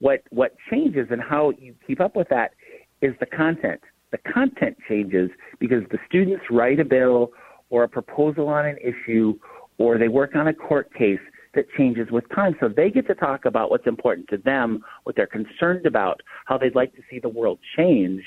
What 0.00 0.22
what 0.30 0.54
changes 0.70 1.08
and 1.10 1.22
how 1.22 1.52
you 1.58 1.74
keep 1.86 2.00
up 2.00 2.16
with 2.16 2.28
that 2.28 2.52
is 3.00 3.14
the 3.20 3.26
content. 3.26 3.80
The 4.10 4.18
content 4.18 4.76
changes 4.88 5.30
because 5.58 5.82
the 5.90 5.98
students 6.08 6.44
write 6.50 6.80
a 6.80 6.84
bill 6.84 7.30
or 7.70 7.84
a 7.84 7.88
proposal 7.88 8.48
on 8.48 8.66
an 8.66 8.76
issue 8.78 9.38
or 9.78 9.98
they 9.98 10.08
work 10.08 10.36
on 10.36 10.48
a 10.48 10.54
court 10.54 10.92
case 10.94 11.20
that 11.54 11.66
changes 11.76 12.10
with 12.10 12.24
time. 12.34 12.56
So 12.60 12.68
they 12.68 12.90
get 12.90 13.06
to 13.06 13.14
talk 13.14 13.44
about 13.44 13.70
what's 13.70 13.86
important 13.86 14.28
to 14.28 14.38
them, 14.38 14.84
what 15.04 15.16
they're 15.16 15.26
concerned 15.26 15.86
about, 15.86 16.20
how 16.46 16.58
they'd 16.58 16.74
like 16.74 16.94
to 16.96 17.02
see 17.10 17.18
the 17.18 17.28
world 17.28 17.58
change 17.76 18.22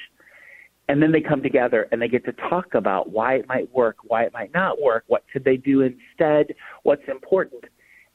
and 0.87 1.01
then 1.01 1.11
they 1.11 1.21
come 1.21 1.41
together 1.41 1.87
and 1.91 2.01
they 2.01 2.07
get 2.07 2.25
to 2.25 2.33
talk 2.49 2.73
about 2.73 3.11
why 3.11 3.35
it 3.35 3.47
might 3.47 3.73
work, 3.73 3.97
why 4.03 4.23
it 4.23 4.33
might 4.33 4.53
not 4.53 4.81
work, 4.81 5.03
what 5.07 5.23
should 5.31 5.43
they 5.43 5.57
do 5.57 5.81
instead, 5.81 6.55
what's 6.83 7.07
important. 7.07 7.63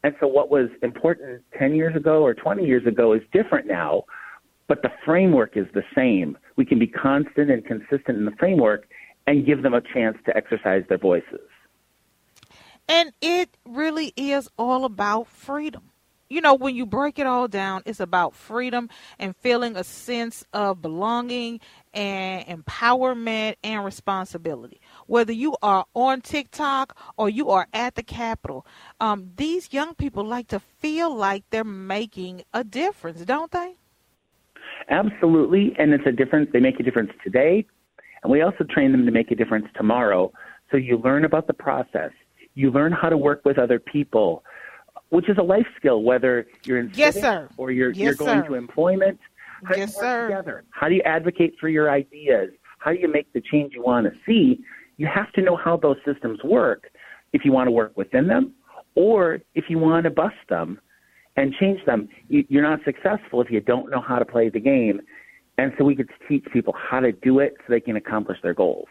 And 0.05 0.15
so 0.21 0.27
what 0.27 0.51
was 0.51 0.69
important 0.83 1.43
10 1.59 1.75
years 1.75 1.95
ago 1.95 2.23
or 2.23 2.35
20 2.35 2.65
years 2.65 2.87
ago 2.87 3.13
is 3.13 3.23
different 3.33 3.67
now, 3.67 4.05
but 4.69 4.83
the 4.83 4.91
framework 5.05 5.57
is 5.57 5.67
the 5.75 5.85
same. 5.95 6.37
We 6.57 6.65
can 6.65 6.79
be 6.79 6.87
constant 6.87 7.51
and 7.51 7.65
consistent 7.65 8.19
in 8.19 8.25
the 8.25 8.35
framework 8.39 8.89
and 9.27 9.47
give 9.47 9.63
them 9.63 9.75
a 9.75 9.81
chance 9.81 10.17
to 10.27 10.37
exercise 10.37 10.83
their 10.89 10.99
voices. 10.99 11.41
And 12.89 13.13
it 13.21 13.57
really 13.65 14.13
is 14.17 14.49
all 14.59 14.85
about 14.85 15.29
freedom 15.29 15.92
you 16.33 16.40
know, 16.40 16.55
when 16.55 16.75
you 16.75 16.87
break 16.87 17.18
it 17.18 17.27
all 17.27 17.47
down, 17.47 17.83
it's 17.85 18.01
about 18.01 18.35
freedom 18.35 18.88
and 19.18 19.37
feeling 19.37 19.77
a 19.77 19.85
sense 19.85 20.45
of 20.55 20.81
belonging 20.81 21.61
and 21.92 22.47
empowerment 22.47 23.57
and 23.62 23.85
responsibility. 23.85 24.81
Whether 25.07 25.35
you 25.35 25.57
are 25.62 25.85
on 25.92 26.23
TikTok 26.23 26.97
or 27.18 27.29
you 27.29 27.51
are 27.51 27.68
at 27.75 27.97
the 27.97 28.03
Capitol, 28.03 28.66
um, 28.99 29.33
these 29.37 29.75
young 29.75 29.95
people 29.95 30.25
like 30.25 30.49
to 30.49 30.59
feel 30.59 31.14
like 31.14 31.45
they're 31.51 31.64
making 31.64 32.45
a 32.55 32.64
difference, 32.64 33.21
don't 33.27 33.51
they? 33.51 33.75
Absolutely, 34.88 35.75
and 35.79 35.92
it's 35.92 36.07
a 36.07 36.12
difference. 36.12 36.49
They 36.51 36.61
make 36.61 36.81
a 36.81 36.83
difference 36.83 37.11
today, 37.23 37.66
and 38.23 38.33
we 38.33 38.40
also 38.40 38.64
train 38.64 38.90
them 38.92 39.05
to 39.05 39.12
make 39.12 39.31
a 39.31 39.35
difference 39.35 39.66
tomorrow. 39.77 40.33
So 40.71 40.79
you 40.79 40.97
learn 40.97 41.27
about 41.27 41.47
the 41.47 41.53
process. 41.53 42.11
You 42.55 42.71
learn 42.71 42.92
how 42.92 43.11
to 43.11 43.18
work 43.18 43.45
with 43.45 43.59
other 43.59 43.79
people 43.79 44.45
which 45.12 45.29
is 45.29 45.37
a 45.37 45.42
life 45.42 45.66
skill, 45.77 46.03
whether 46.03 46.46
you're 46.64 46.79
in 46.79 46.90
yes, 46.94 47.20
sir. 47.20 47.46
or 47.59 47.70
you're 47.70 47.90
yes, 47.90 47.98
you're 47.98 48.14
going 48.14 48.40
sir. 48.40 48.48
to 48.48 48.55
employment. 48.55 49.20
How 49.64 49.75
yes, 49.77 49.92
do 49.94 50.01
you 50.01 50.07
work 50.07 50.14
sir. 50.14 50.29
together? 50.29 50.64
How 50.70 50.88
do 50.88 50.94
you 50.94 51.03
advocate 51.03 51.55
for 51.61 51.68
your 51.68 51.90
ideas? 51.90 52.51
How 52.79 52.92
do 52.92 52.98
you 52.98 53.09
make 53.09 53.31
the 53.35 53.42
change 53.42 53.75
you 53.75 53.83
want 53.83 54.07
to 54.07 54.12
see? 54.27 54.61
You 54.96 55.07
have 55.07 55.31
to 55.35 55.42
know 55.42 55.57
how 55.57 55.77
those 55.77 55.98
systems 56.05 56.42
work 56.42 56.90
if 57.35 57.44
you 57.44 57.53
want 57.53 57.66
to 57.66 57.72
work 57.72 57.96
within 57.96 58.27
them 58.27 58.55
Or 58.94 59.40
if 59.55 59.64
you 59.68 59.79
want 59.79 60.05
to 60.05 60.11
bust 60.11 60.37
them 60.48 60.81
and 61.37 61.55
change 61.61 61.85
them, 61.85 62.09
you, 62.29 62.44
you're 62.48 62.62
not 62.62 62.81
successful 62.85 63.40
if 63.42 63.51
you 63.51 63.61
don't 63.61 63.90
know 63.90 64.01
how 64.01 64.18
to 64.18 64.25
play 64.25 64.48
the 64.48 64.61
game. 64.61 65.01
And 65.59 65.72
so 65.79 65.85
we 65.85 65.94
could 65.94 66.11
teach 66.29 66.44
people 66.53 66.75
how 66.77 67.01
to 67.01 67.12
do 67.12 67.38
it 67.38 67.55
so 67.59 67.64
they 67.68 67.81
can 67.81 67.96
accomplish 67.96 68.38
their 68.42 68.55
goals. 68.55 68.88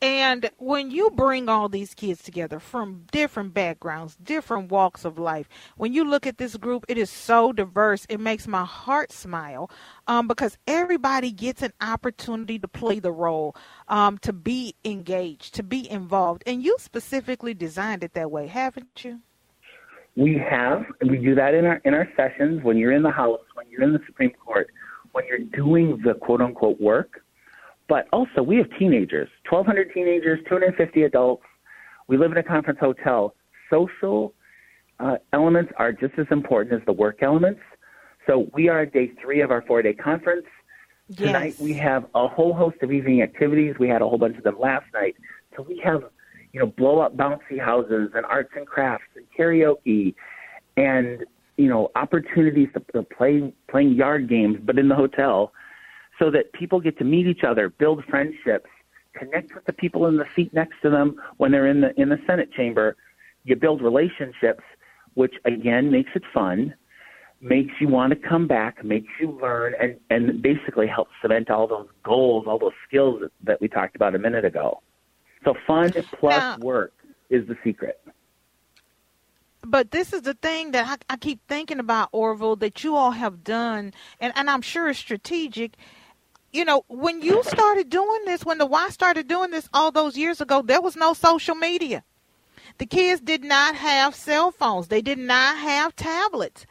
And 0.00 0.48
when 0.58 0.92
you 0.92 1.10
bring 1.10 1.48
all 1.48 1.68
these 1.68 1.92
kids 1.92 2.22
together 2.22 2.60
from 2.60 3.06
different 3.10 3.52
backgrounds, 3.52 4.14
different 4.14 4.70
walks 4.70 5.04
of 5.04 5.18
life, 5.18 5.48
when 5.76 5.92
you 5.92 6.04
look 6.04 6.24
at 6.24 6.38
this 6.38 6.56
group, 6.56 6.84
it 6.86 6.96
is 6.96 7.10
so 7.10 7.52
diverse. 7.52 8.06
It 8.08 8.20
makes 8.20 8.46
my 8.46 8.64
heart 8.64 9.10
smile 9.10 9.68
um, 10.06 10.28
because 10.28 10.56
everybody 10.68 11.32
gets 11.32 11.62
an 11.62 11.72
opportunity 11.80 12.60
to 12.60 12.68
play 12.68 13.00
the 13.00 13.10
role, 13.10 13.56
um, 13.88 14.18
to 14.18 14.32
be 14.32 14.76
engaged, 14.84 15.54
to 15.54 15.64
be 15.64 15.90
involved. 15.90 16.44
And 16.46 16.62
you 16.62 16.76
specifically 16.78 17.52
designed 17.52 18.04
it 18.04 18.12
that 18.14 18.30
way, 18.30 18.46
haven't 18.46 19.04
you? 19.04 19.18
We 20.14 20.40
have, 20.48 20.84
we 21.02 21.18
do 21.18 21.34
that 21.34 21.54
in 21.54 21.64
our 21.64 21.80
in 21.84 21.94
our 21.94 22.08
sessions 22.16 22.62
when 22.64 22.76
you're 22.76 22.92
in 22.92 23.02
the 23.02 23.10
House, 23.10 23.40
when 23.54 23.66
you're 23.70 23.82
in 23.82 23.92
the 23.92 24.00
Supreme 24.06 24.32
Court, 24.44 24.68
when 25.12 25.24
you're 25.28 25.38
doing 25.38 26.00
the 26.04 26.14
quote 26.14 26.40
unquote 26.40 26.80
work 26.80 27.22
but 27.88 28.06
also, 28.12 28.42
we 28.42 28.56
have 28.58 28.66
teenagers 28.78 29.28
1,200 29.48 29.92
teenagers, 29.94 30.40
250 30.48 31.04
adults. 31.04 31.42
We 32.06 32.18
live 32.18 32.32
in 32.32 32.38
a 32.38 32.42
conference 32.42 32.78
hotel. 32.78 33.34
Social 33.70 34.34
uh, 35.00 35.16
elements 35.32 35.72
are 35.76 35.92
just 35.92 36.14
as 36.18 36.26
important 36.30 36.80
as 36.80 36.84
the 36.86 36.92
work 36.92 37.22
elements. 37.22 37.60
So 38.26 38.50
we 38.52 38.68
are 38.68 38.80
at 38.80 38.92
day 38.92 39.12
three 39.22 39.40
of 39.40 39.50
our 39.50 39.62
four 39.62 39.80
day 39.80 39.94
conference. 39.94 40.46
Yes. 41.08 41.18
Tonight 41.18 41.54
we 41.58 41.72
have 41.74 42.04
a 42.14 42.28
whole 42.28 42.52
host 42.52 42.76
of 42.82 42.92
evening 42.92 43.22
activities. 43.22 43.74
We 43.78 43.88
had 43.88 44.02
a 44.02 44.08
whole 44.08 44.18
bunch 44.18 44.36
of 44.36 44.44
them 44.44 44.58
last 44.58 44.84
night. 44.92 45.16
So 45.56 45.62
we 45.62 45.80
have, 45.82 46.02
you 46.52 46.60
know, 46.60 46.66
blow 46.66 46.98
up 46.98 47.16
bouncy 47.16 47.58
houses 47.58 48.10
and 48.14 48.26
arts 48.26 48.50
and 48.54 48.66
crafts 48.66 49.06
and 49.16 49.24
karaoke 49.36 50.14
and, 50.76 51.24
you 51.56 51.68
know, 51.68 51.90
opportunities 51.96 52.68
to, 52.74 52.80
to 52.92 53.02
play 53.02 53.54
playing 53.70 53.94
yard 53.94 54.28
games, 54.28 54.58
but 54.62 54.78
in 54.78 54.88
the 54.88 54.94
hotel 54.94 55.52
so 56.18 56.30
that 56.30 56.52
people 56.52 56.80
get 56.80 56.98
to 56.98 57.04
meet 57.04 57.26
each 57.26 57.44
other, 57.44 57.68
build 57.68 58.04
friendships, 58.04 58.68
connect 59.14 59.54
with 59.54 59.64
the 59.64 59.72
people 59.72 60.06
in 60.06 60.16
the 60.16 60.26
seat 60.34 60.52
next 60.52 60.80
to 60.82 60.90
them 60.90 61.20
when 61.36 61.50
they're 61.52 61.66
in 61.66 61.80
the 61.80 61.98
in 62.00 62.08
the 62.08 62.18
Senate 62.26 62.52
chamber. 62.52 62.96
You 63.44 63.56
build 63.56 63.82
relationships, 63.82 64.62
which 65.14 65.34
again 65.44 65.90
makes 65.90 66.10
it 66.14 66.22
fun, 66.32 66.74
makes 67.40 67.72
you 67.80 67.88
want 67.88 68.10
to 68.10 68.28
come 68.28 68.46
back, 68.46 68.84
makes 68.84 69.08
you 69.20 69.38
learn, 69.40 69.74
and 69.80 69.96
and 70.10 70.42
basically 70.42 70.86
helps 70.86 71.12
cement 71.22 71.50
all 71.50 71.66
those 71.66 71.88
goals, 72.02 72.44
all 72.46 72.58
those 72.58 72.72
skills 72.86 73.22
that, 73.44 73.60
we 73.60 73.68
talked 73.68 73.96
about 73.96 74.14
a 74.14 74.18
minute 74.18 74.44
ago. 74.44 74.82
So 75.44 75.54
fun 75.66 75.92
plus 76.18 76.40
now, 76.40 76.58
work 76.58 76.92
is 77.30 77.46
the 77.46 77.56
secret. 77.62 78.00
But 79.62 79.90
this 79.90 80.12
is 80.12 80.22
the 80.22 80.34
thing 80.34 80.72
that 80.72 81.00
I, 81.08 81.14
I 81.14 81.16
keep 81.16 81.40
thinking 81.48 81.78
about, 81.78 82.08
Orville, 82.12 82.56
that 82.56 82.84
you 82.84 82.96
all 82.96 83.12
have 83.12 83.44
done, 83.44 83.92
and, 84.20 84.32
and 84.36 84.48
I'm 84.48 84.62
sure 84.62 84.88
it's 84.88 84.98
strategic 84.98 85.76
you 86.52 86.64
know, 86.64 86.84
when 86.88 87.20
you 87.22 87.42
started 87.44 87.90
doing 87.90 88.24
this, 88.24 88.44
when 88.44 88.58
the 88.58 88.66
Y 88.66 88.88
started 88.90 89.28
doing 89.28 89.50
this 89.50 89.68
all 89.72 89.90
those 89.90 90.16
years 90.16 90.40
ago, 90.40 90.62
there 90.62 90.80
was 90.80 90.96
no 90.96 91.12
social 91.12 91.54
media. 91.54 92.04
The 92.78 92.86
kids 92.86 93.20
did 93.20 93.42
not 93.42 93.74
have 93.74 94.14
cell 94.14 94.50
phones. 94.52 94.88
They 94.88 95.02
did 95.02 95.18
not 95.18 95.58
have 95.58 95.96
tablets. 95.96 96.64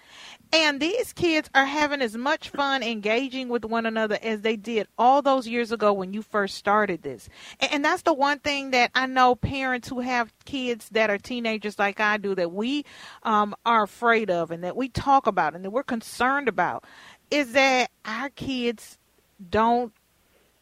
And 0.54 0.80
these 0.80 1.12
kids 1.12 1.50
are 1.54 1.66
having 1.66 2.02
as 2.02 2.16
much 2.16 2.50
fun 2.50 2.82
engaging 2.82 3.50
with 3.50 3.66
one 3.66 3.86
another 3.86 4.18
as 4.22 4.42
they 4.42 4.56
did 4.56 4.88
all 4.98 5.22
those 5.22 5.46
years 5.46 5.74
ago 5.74 5.92
when 5.92 6.14
you 6.14 6.22
first 6.22 6.56
started 6.56 7.02
this. 7.02 7.28
And 7.60 7.84
that's 7.84 8.04
the 8.04 8.14
one 8.14 8.40
thing 8.40 8.72
that 8.72 8.92
I 8.96 9.08
know 9.08 9.36
parents 9.36 9.90
who 9.90 10.00
have 10.00 10.34
kids 10.46 10.88
that 10.90 11.10
are 11.10 11.18
teenagers 11.18 11.78
like 11.78 12.00
I 12.00 12.16
do 12.16 12.34
that 12.36 12.54
we 12.54 12.86
um, 13.24 13.56
are 13.66 13.84
afraid 13.84 14.30
of 14.30 14.52
and 14.52 14.64
that 14.64 14.78
we 14.78 14.88
talk 14.88 15.28
about 15.28 15.54
and 15.54 15.66
that 15.66 15.72
we're 15.72 15.84
concerned 15.84 16.48
about 16.48 16.86
is 17.30 17.52
that 17.52 17.92
our 18.06 18.30
kids 18.30 18.97
don't 19.50 19.94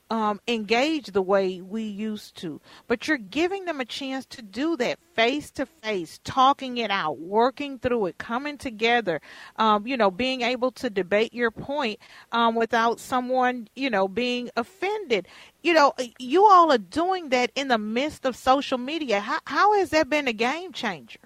um, 0.09 0.39
engage 0.47 1.07
the 1.07 1.21
way 1.21 1.61
we 1.61 1.83
used 1.83 2.35
to. 2.37 2.61
But 2.87 3.07
you're 3.07 3.17
giving 3.17 3.65
them 3.65 3.79
a 3.79 3.85
chance 3.85 4.25
to 4.27 4.41
do 4.41 4.77
that 4.77 4.99
face 5.13 5.49
to 5.51 5.65
face, 5.65 6.19
talking 6.23 6.77
it 6.77 6.91
out, 6.91 7.19
working 7.19 7.79
through 7.79 8.07
it, 8.07 8.17
coming 8.17 8.57
together, 8.57 9.21
um, 9.57 9.87
you 9.87 9.97
know, 9.97 10.11
being 10.11 10.41
able 10.41 10.71
to 10.73 10.89
debate 10.89 11.33
your 11.33 11.51
point 11.51 11.99
um, 12.31 12.55
without 12.55 12.99
someone, 12.99 13.67
you 13.75 13.89
know, 13.89 14.07
being 14.07 14.49
offended. 14.55 15.27
You 15.63 15.73
know, 15.73 15.93
you 16.19 16.45
all 16.45 16.71
are 16.71 16.77
doing 16.77 17.29
that 17.29 17.51
in 17.55 17.69
the 17.69 17.79
midst 17.79 18.25
of 18.25 18.35
social 18.35 18.77
media. 18.77 19.19
How, 19.19 19.39
how 19.45 19.73
has 19.73 19.89
that 19.89 20.09
been 20.09 20.27
a 20.27 20.33
game 20.33 20.71
changer? 20.71 21.19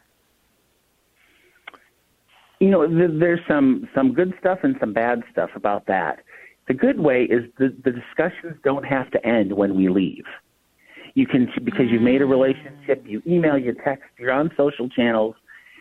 You 2.62 2.70
know, 2.70 2.86
there's 2.88 3.40
some 3.48 3.88
some 3.96 4.14
good 4.14 4.34
stuff 4.38 4.60
and 4.64 4.76
some 4.82 4.92
bad 4.92 5.24
stuff 5.32 5.52
about 5.56 5.86
that 5.86 6.20
the 6.70 6.76
good 6.76 7.00
way 7.00 7.24
is 7.24 7.44
the, 7.58 7.76
the 7.84 7.92
discussions 7.92 8.56
don't 8.64 8.86
have 8.86 9.10
to 9.12 9.28
end 9.28 9.52
when 9.52 9.76
we 9.76 9.90
leave. 9.90 10.24
You 11.16 11.26
can, 11.26 11.50
because 11.66 11.86
you've 11.90 12.04
made 12.04 12.22
a 12.22 12.28
relationship, 12.28 13.04
you 13.06 13.24
email, 13.26 13.58
you 13.58 13.76
text, 13.84 14.04
you're 14.20 14.32
on 14.32 14.52
social 14.56 14.88
channels, 14.88 15.36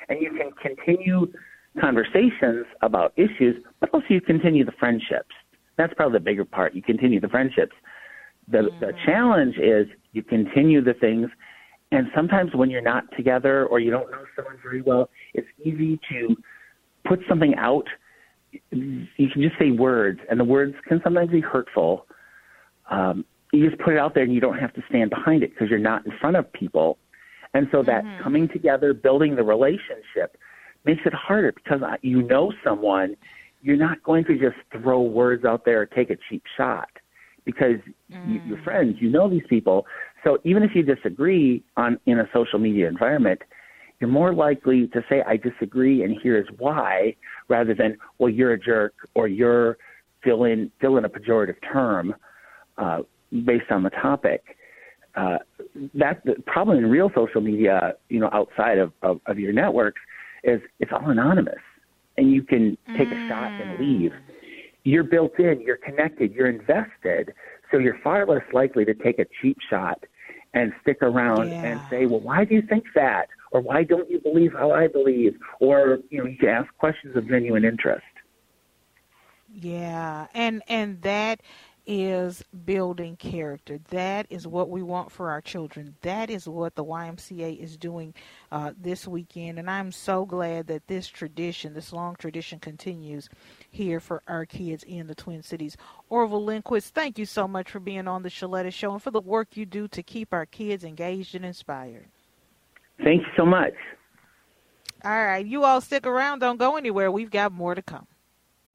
and 0.09 0.20
you 0.20 0.31
can 0.31 0.51
continue 0.61 1.31
conversations 1.79 2.64
about 2.81 3.12
issues, 3.16 3.62
but 3.81 3.90
also 3.92 4.07
you 4.09 4.22
continue 4.22 4.64
the 4.64 4.72
friendships. 4.81 5.29
That's 5.77 5.92
probably 5.92 6.18
the 6.18 6.24
bigger 6.24 6.46
part. 6.46 6.74
You 6.74 6.83
continue 6.83 7.20
the 7.20 7.29
friendships. 7.29 7.77
The, 8.51 8.70
the 8.81 8.87
mm-hmm. 8.87 9.07
challenge 9.07 9.57
is 9.59 9.87
you 10.12 10.22
continue 10.22 10.83
the 10.83 10.94
things, 10.94 11.29
and 11.92 12.07
sometimes 12.16 12.55
when 12.55 12.70
you're 12.70 12.81
not 12.81 13.05
together 13.14 13.66
or 13.66 13.79
you 13.79 13.90
don't 13.90 14.11
know 14.11 14.24
someone 14.35 14.57
very 14.62 14.81
well, 14.81 15.11
it's 15.35 15.46
easy 15.62 16.01
to 16.11 16.35
put 17.07 17.20
something 17.29 17.55
out 17.57 17.87
you 18.70 19.28
can 19.32 19.42
just 19.42 19.58
say 19.58 19.70
words, 19.70 20.20
and 20.30 20.38
the 20.38 20.44
words 20.44 20.74
can 20.87 21.00
sometimes 21.02 21.30
be 21.30 21.40
hurtful. 21.40 22.06
Um, 22.90 23.24
you 23.52 23.68
just 23.68 23.80
put 23.82 23.94
it 23.94 23.98
out 23.98 24.14
there, 24.14 24.24
and 24.24 24.32
you 24.32 24.40
don't 24.40 24.58
have 24.58 24.72
to 24.74 24.82
stand 24.88 25.11
behind 25.11 25.42
it 25.42 25.50
because 25.50 25.68
you're 25.70 25.78
not 25.78 26.06
in 26.06 26.12
front 26.20 26.37
of 26.37 26.52
people. 26.52 26.98
And 27.54 27.66
so 27.72 27.82
that 27.82 28.04
mm-hmm. 28.04 28.22
coming 28.22 28.48
together, 28.48 28.92
building 28.92 29.37
the 29.37 29.42
relationship, 29.42 30.37
makes 30.84 31.02
it 31.04 31.14
harder 31.14 31.52
because 31.52 31.80
you 32.02 32.22
know 32.22 32.52
someone. 32.64 33.16
You're 33.61 33.76
not 33.76 34.00
going 34.04 34.24
to 34.26 34.38
just 34.38 34.56
throw 34.70 35.02
words 35.02 35.44
out 35.44 35.64
there 35.64 35.80
or 35.80 35.87
take 35.87 36.11
a 36.11 36.16
cheap 36.28 36.44
shot 36.56 36.88
because 37.44 37.80
mm. 38.08 38.32
you, 38.32 38.40
you're 38.46 38.62
friends. 38.62 38.98
You 39.00 39.11
know 39.11 39.28
these 39.28 39.42
people. 39.48 39.84
So 40.22 40.38
even 40.44 40.62
if 40.62 40.76
you 40.76 40.84
disagree 40.84 41.64
on 41.76 41.98
in 42.06 42.20
a 42.20 42.28
social 42.32 42.61
media 42.61 42.87
environment, 42.87 43.40
you're 44.00 44.11
more 44.11 44.32
likely 44.32 44.87
to 44.88 45.02
say, 45.08 45.22
I 45.26 45.37
disagree 45.37 46.02
and 46.02 46.16
here's 46.22 46.48
why, 46.58 47.16
rather 47.48 47.74
than, 47.74 47.96
well, 48.18 48.30
you're 48.30 48.52
a 48.52 48.58
jerk 48.58 48.94
or 49.14 49.28
you're 49.28 49.78
fill 50.22 50.44
in, 50.44 50.70
fill 50.80 50.96
in 50.96 51.04
a 51.04 51.08
pejorative 51.08 51.56
term 51.72 52.14
uh, 52.76 52.98
based 53.44 53.70
on 53.70 53.82
the 53.82 53.90
topic. 53.90 54.56
Uh, 55.14 55.38
that's 55.94 56.20
the 56.24 56.34
problem 56.46 56.78
in 56.78 56.87
real 56.87 57.11
social 57.14 57.40
media, 57.40 57.94
you 58.08 58.20
know, 58.20 58.30
outside 58.32 58.78
of, 58.78 58.92
of, 59.02 59.20
of 59.26 59.38
your 59.38 59.52
networks, 59.52 60.00
is 60.44 60.61
it's 60.78 60.92
all 60.92 61.11
anonymous 61.11 61.58
and 62.16 62.32
you 62.32 62.42
can 62.42 62.76
take 62.96 63.08
mm. 63.08 63.26
a 63.26 63.28
shot 63.28 63.50
and 63.50 63.78
leave. 63.80 64.12
You're 64.84 65.04
built 65.04 65.38
in, 65.38 65.61
you're 65.61 65.76
connected, 65.76 66.32
you're 66.32 66.48
invested, 66.48 67.32
so 67.70 67.78
you're 67.78 67.98
far 68.02 68.26
less 68.26 68.42
likely 68.52 68.84
to 68.84 68.94
take 68.94 69.18
a 69.18 69.26
cheap 69.40 69.56
shot 69.68 70.02
and 70.54 70.72
stick 70.82 70.98
around 71.02 71.50
yeah. 71.50 71.64
and 71.64 71.80
say, 71.90 72.06
well, 72.06 72.20
why 72.20 72.44
do 72.44 72.54
you 72.54 72.62
think 72.62 72.84
that? 72.94 73.28
Or 73.50 73.61
why 73.61 73.84
don't 73.84 74.11
you 74.11 74.20
believe 74.20 74.52
how 74.52 74.72
I 74.72 74.88
believe? 74.88 75.38
Or, 75.61 75.98
you 76.11 76.18
know, 76.18 76.26
you 76.26 76.37
can 76.37 76.48
ask 76.48 76.68
questions 76.78 77.16
of 77.16 77.28
genuine 77.28 77.64
interest. 77.64 78.04
Yeah. 79.52 80.26
And, 80.34 80.62
and 80.68 81.00
that 81.02 81.40
is 81.90 82.44
building 82.66 83.16
character. 83.16 83.78
That 83.88 84.26
is 84.28 84.46
what 84.46 84.68
we 84.68 84.82
want 84.82 85.11
for 85.11 85.30
our 85.30 85.40
children. 85.40 85.96
That 86.02 86.28
is 86.28 86.46
what 86.46 86.74
the 86.74 86.84
YMCA 86.84 87.58
is 87.58 87.78
doing 87.78 88.12
uh, 88.52 88.72
this 88.78 89.08
weekend. 89.08 89.58
And 89.58 89.70
I'm 89.70 89.90
so 89.90 90.26
glad 90.26 90.66
that 90.66 90.87
this 90.87 91.08
tradition, 91.08 91.72
this 91.72 91.90
long 91.90 92.14
tradition, 92.16 92.58
continues 92.58 93.30
here 93.70 94.00
for 94.00 94.22
our 94.28 94.44
kids 94.44 94.84
in 94.84 95.06
the 95.06 95.14
Twin 95.14 95.42
Cities. 95.42 95.78
Orville 96.11 96.44
Lindquist, 96.44 96.92
thank 96.92 97.18
you 97.18 97.24
so 97.24 97.48
much 97.48 97.70
for 97.70 97.80
being 97.80 98.06
on 98.06 98.22
the 98.22 98.28
Sheletta 98.28 98.70
Show 98.70 98.92
and 98.92 99.02
for 99.02 99.11
the 99.11 99.22
work 99.22 99.56
you 99.56 99.64
do 99.64 99.88
to 99.88 100.02
keep 100.02 100.34
our 100.34 100.44
kids 100.44 100.84
engaged 100.84 101.34
and 101.34 101.44
inspired. 101.44 102.08
Thank 103.02 103.22
you 103.22 103.32
so 103.37 103.46
much. 103.46 103.74
All 105.04 105.24
right. 105.24 105.46
You 105.46 105.64
all 105.64 105.81
stick 105.81 106.06
around. 106.06 106.40
Don't 106.40 106.58
go 106.58 106.77
anywhere. 106.77 107.10
We've 107.10 107.31
got 107.31 107.52
more 107.52 107.75
to 107.75 107.83
come. 107.83 108.06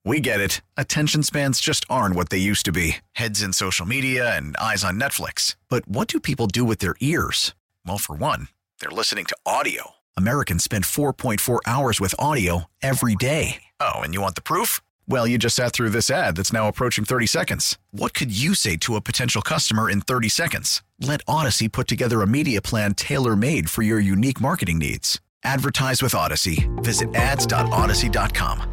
We 0.06 0.20
get 0.20 0.42
it. 0.42 0.62
Attention 0.76 1.24
spans 1.24 1.62
just 1.62 1.86
aren't 1.90 2.16
what 2.16 2.30
they 2.30 2.38
used 2.38 2.66
to 2.66 2.72
be 2.74 2.98
heads 3.14 3.42
in 3.42 3.54
social 3.54 3.86
media 3.86 4.36
and 4.36 4.56
eyes 4.58 4.84
on 4.84 5.00
Netflix. 5.00 5.56
But 5.70 5.88
what 5.88 6.08
do 6.08 6.20
people 6.20 6.48
do 6.48 6.66
with 6.66 6.80
their 6.80 6.96
ears? 7.00 7.54
Well, 7.86 7.98
for 7.98 8.16
one, 8.16 8.50
they're 8.80 8.90
listening 8.92 9.26
to 9.26 9.38
audio. 9.46 9.92
Americans 10.18 10.64
spend 10.64 10.84
4.4 10.84 11.60
hours 11.66 12.00
with 12.02 12.16
audio 12.20 12.66
every 12.82 13.16
day. 13.16 13.64
Oh, 13.80 14.00
and 14.00 14.14
you 14.14 14.22
want 14.22 14.36
the 14.36 14.42
proof? 14.42 14.82
Well, 15.08 15.28
you 15.28 15.38
just 15.38 15.56
sat 15.56 15.74
through 15.74 15.90
this 15.90 16.10
ad 16.10 16.38
that's 16.38 16.54
now 16.54 16.68
approaching 16.68 17.04
30 17.04 17.28
seconds. 17.28 17.78
What 17.92 18.14
could 18.14 18.38
you 18.38 18.56
say 18.56 18.78
to 18.78 18.96
a 18.96 19.02
potential 19.02 19.42
customer 19.42 19.90
in 19.90 20.02
30 20.02 20.30
seconds? 20.30 20.82
Let 21.00 21.26
Audacy 21.26 21.72
put 21.72 21.88
together 21.88 22.22
a 22.22 22.28
media 22.28 22.62
plan 22.62 22.94
tailor 22.94 23.36
made 23.36 23.70
for 23.70 23.82
your 23.82 24.00
unique 24.00 24.40
marketing 24.40 24.80
needs. 24.80 25.20
Advertise 25.44 26.02
with 26.02 26.14
Audacy. 26.14 26.70
Visit 26.84 27.14
ads.audacy.com. 27.16 28.70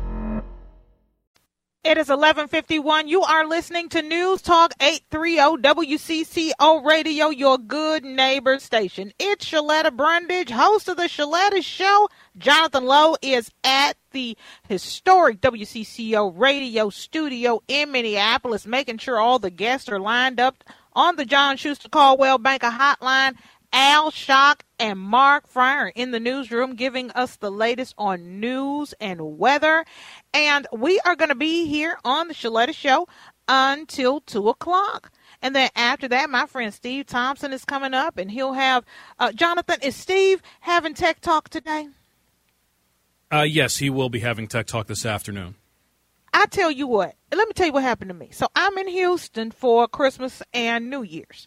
It 1.83 1.97
is 1.97 2.09
1151. 2.09 3.09
You 3.09 3.23
are 3.23 3.47
listening 3.47 3.89
to 3.89 4.03
News 4.03 4.43
Talk 4.43 4.75
830 4.83 5.63
WCCO 5.63 6.85
Radio, 6.85 7.31
your 7.31 7.57
good 7.57 8.05
neighbor 8.05 8.59
station. 8.59 9.15
It's 9.19 9.47
Sheletta 9.47 9.97
Brundage, 9.97 10.51
host 10.51 10.91
of 10.91 10.99
the 10.99 11.05
Sheletta 11.05 11.65
Show. 11.65 12.11
Jonathan 12.37 12.85
Lowe 12.85 13.17
is 13.23 13.51
at 13.65 13.97
the 14.11 14.37
historic 14.69 15.41
WCCO 15.41 16.33
radio 16.37 16.91
studio 16.91 17.63
in 17.69 17.93
Minneapolis, 17.93 18.67
making 18.67 18.99
sure 18.99 19.19
all 19.19 19.39
the 19.39 19.51
guests 19.51 19.89
are 19.89 20.01
lined 20.01 20.41
up 20.41 20.65
on 20.93 21.17
the 21.17 21.25
John 21.25 21.57
Schuster 21.57 21.89
Coldwell 21.89 22.39
Banker 22.39 22.71
hotline 22.71 23.35
Al 23.73 24.11
Shock 24.11 24.65
and 24.79 24.99
Mark 24.99 25.47
Fryer 25.47 25.93
in 25.95 26.11
the 26.11 26.21
newsroom 26.21 26.75
giving 26.75 27.11
us 27.13 27.37
the 27.37 27.51
latest 27.51 27.95
on 27.97 28.41
news 28.41 28.95
and 29.01 29.39
weather. 29.39 29.85
And 30.35 30.67
we 30.73 30.99
are 31.01 31.15
going 31.15 31.29
to 31.29 31.35
be 31.35 31.67
here 31.67 31.99
on 32.05 32.29
the 32.29 32.35
Sheletta 32.35 32.75
Show 32.75 33.07
until 33.47 34.21
2 34.21 34.49
o'clock. 34.49 35.13
And 35.43 35.55
then 35.55 35.71
after 35.75 36.09
that, 36.09 36.31
my 36.31 36.47
friend 36.47 36.75
Steve 36.75 37.07
Thompson 37.07 37.53
is 37.53 37.65
coming 37.65 37.95
up, 37.95 38.19
and 38.19 38.31
he'll 38.31 38.53
have 38.53 38.85
uh, 39.19 39.33
Jonathan. 39.33 39.79
Is 39.83 39.97
Steve 39.97 40.43
having 40.61 40.95
Tech 40.95 41.21
Talk 41.21 41.49
today? 41.49 41.89
Uh, 43.33 43.43
yes, 43.43 43.77
he 43.77 43.89
will 43.89 44.09
be 44.09 44.21
having 44.21 44.49
Tech 44.49 44.67
Talk 44.67 44.89
this 44.89 45.07
afternoon. 45.07 45.55
I 46.35 46.47
tell 46.47 46.71
you 46.71 46.87
what, 46.87 47.15
let 47.33 47.47
me 47.47 47.53
tell 47.55 47.67
you 47.67 47.73
what 47.73 47.83
happened 47.83 48.09
to 48.09 48.15
me. 48.15 48.31
So 48.33 48.49
I'm 48.57 48.77
in 48.79 48.89
Houston 48.89 49.51
for 49.51 49.87
Christmas 49.87 50.43
and 50.53 50.91
New 50.91 51.03
Year's. 51.03 51.47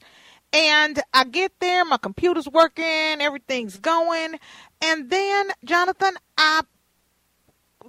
And 0.53 1.01
I 1.13 1.23
get 1.25 1.51
there, 1.59 1.83
my 1.83 1.97
computer's 1.97 2.47
working, 2.47 2.85
everything's 2.85 3.79
going. 3.79 4.35
And 4.81 5.09
then, 5.09 5.49
Jonathan, 5.65 6.13
I 6.37 6.61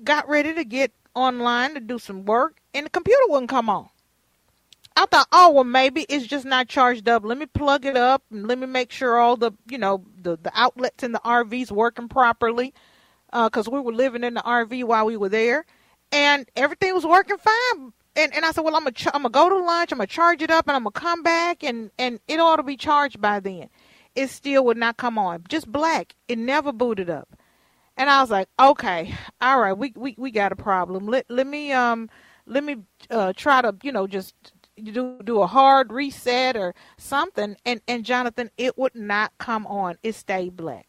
got 0.02 0.28
ready 0.28 0.54
to 0.54 0.64
get 0.64 0.92
online 1.14 1.74
to 1.74 1.80
do 1.80 1.98
some 1.98 2.24
work, 2.24 2.60
and 2.72 2.86
the 2.86 2.90
computer 2.90 3.22
wouldn't 3.28 3.50
come 3.50 3.68
on. 3.68 3.90
I 4.96 5.06
thought, 5.06 5.28
oh 5.32 5.50
well, 5.50 5.64
maybe 5.64 6.06
it's 6.08 6.26
just 6.26 6.44
not 6.44 6.68
charged 6.68 7.08
up. 7.08 7.24
Let 7.24 7.36
me 7.36 7.46
plug 7.46 7.84
it 7.84 7.96
up 7.96 8.22
and 8.30 8.46
let 8.46 8.58
me 8.58 8.66
make 8.66 8.92
sure 8.92 9.18
all 9.18 9.36
the, 9.36 9.52
you 9.68 9.76
know, 9.76 10.04
the 10.20 10.36
the 10.36 10.52
outlets 10.54 11.02
in 11.02 11.12
the 11.12 11.20
RV's 11.20 11.72
working 11.72 12.08
properly, 12.08 12.72
because 13.34 13.68
uh, 13.68 13.72
we 13.72 13.80
were 13.80 13.92
living 13.92 14.24
in 14.24 14.34
the 14.34 14.42
RV 14.42 14.84
while 14.84 15.06
we 15.06 15.16
were 15.18 15.28
there, 15.28 15.66
and 16.12 16.48
everything 16.56 16.94
was 16.94 17.04
working 17.04 17.36
fine 17.38 17.92
and, 18.16 18.34
and 18.34 18.44
I 18.44 18.52
said, 18.52 18.62
well, 18.64 18.76
I'm 18.76 18.84
gonna 18.84 18.92
ch- 18.92 19.08
I'm 19.08 19.22
gonna 19.22 19.30
go 19.30 19.48
to 19.48 19.58
lunch. 19.58 19.92
I'm 19.92 19.98
gonna 19.98 20.06
charge 20.06 20.42
it 20.42 20.50
up, 20.50 20.68
and 20.68 20.76
I'm 20.76 20.84
gonna 20.84 20.92
come 20.92 21.22
back, 21.22 21.62
and 21.64 21.90
and 21.98 22.20
it 22.28 22.38
ought 22.40 22.56
to 22.56 22.62
be 22.62 22.76
charged 22.76 23.20
by 23.20 23.40
then. 23.40 23.68
It 24.14 24.30
still 24.30 24.64
would 24.66 24.76
not 24.76 24.96
come 24.96 25.18
on, 25.18 25.44
just 25.48 25.70
black. 25.70 26.14
It 26.28 26.38
never 26.38 26.72
booted 26.72 27.10
up, 27.10 27.36
and 27.96 28.08
I 28.08 28.20
was 28.20 28.30
like, 28.30 28.48
okay, 28.60 29.14
all 29.40 29.60
right, 29.60 29.76
we 29.76 29.92
we, 29.96 30.14
we 30.16 30.30
got 30.30 30.52
a 30.52 30.56
problem. 30.56 31.06
Let 31.06 31.26
let 31.28 31.46
me 31.46 31.72
um 31.72 32.08
let 32.46 32.62
me 32.62 32.76
uh, 33.10 33.32
try 33.36 33.62
to 33.62 33.74
you 33.82 33.90
know 33.92 34.06
just 34.06 34.34
do 34.80 35.20
do 35.24 35.40
a 35.42 35.46
hard 35.46 35.92
reset 35.92 36.56
or 36.56 36.74
something. 36.96 37.56
And 37.66 37.80
and 37.88 38.04
Jonathan, 38.04 38.50
it 38.56 38.78
would 38.78 38.94
not 38.94 39.32
come 39.38 39.66
on. 39.66 39.96
It 40.04 40.14
stayed 40.14 40.56
black 40.56 40.86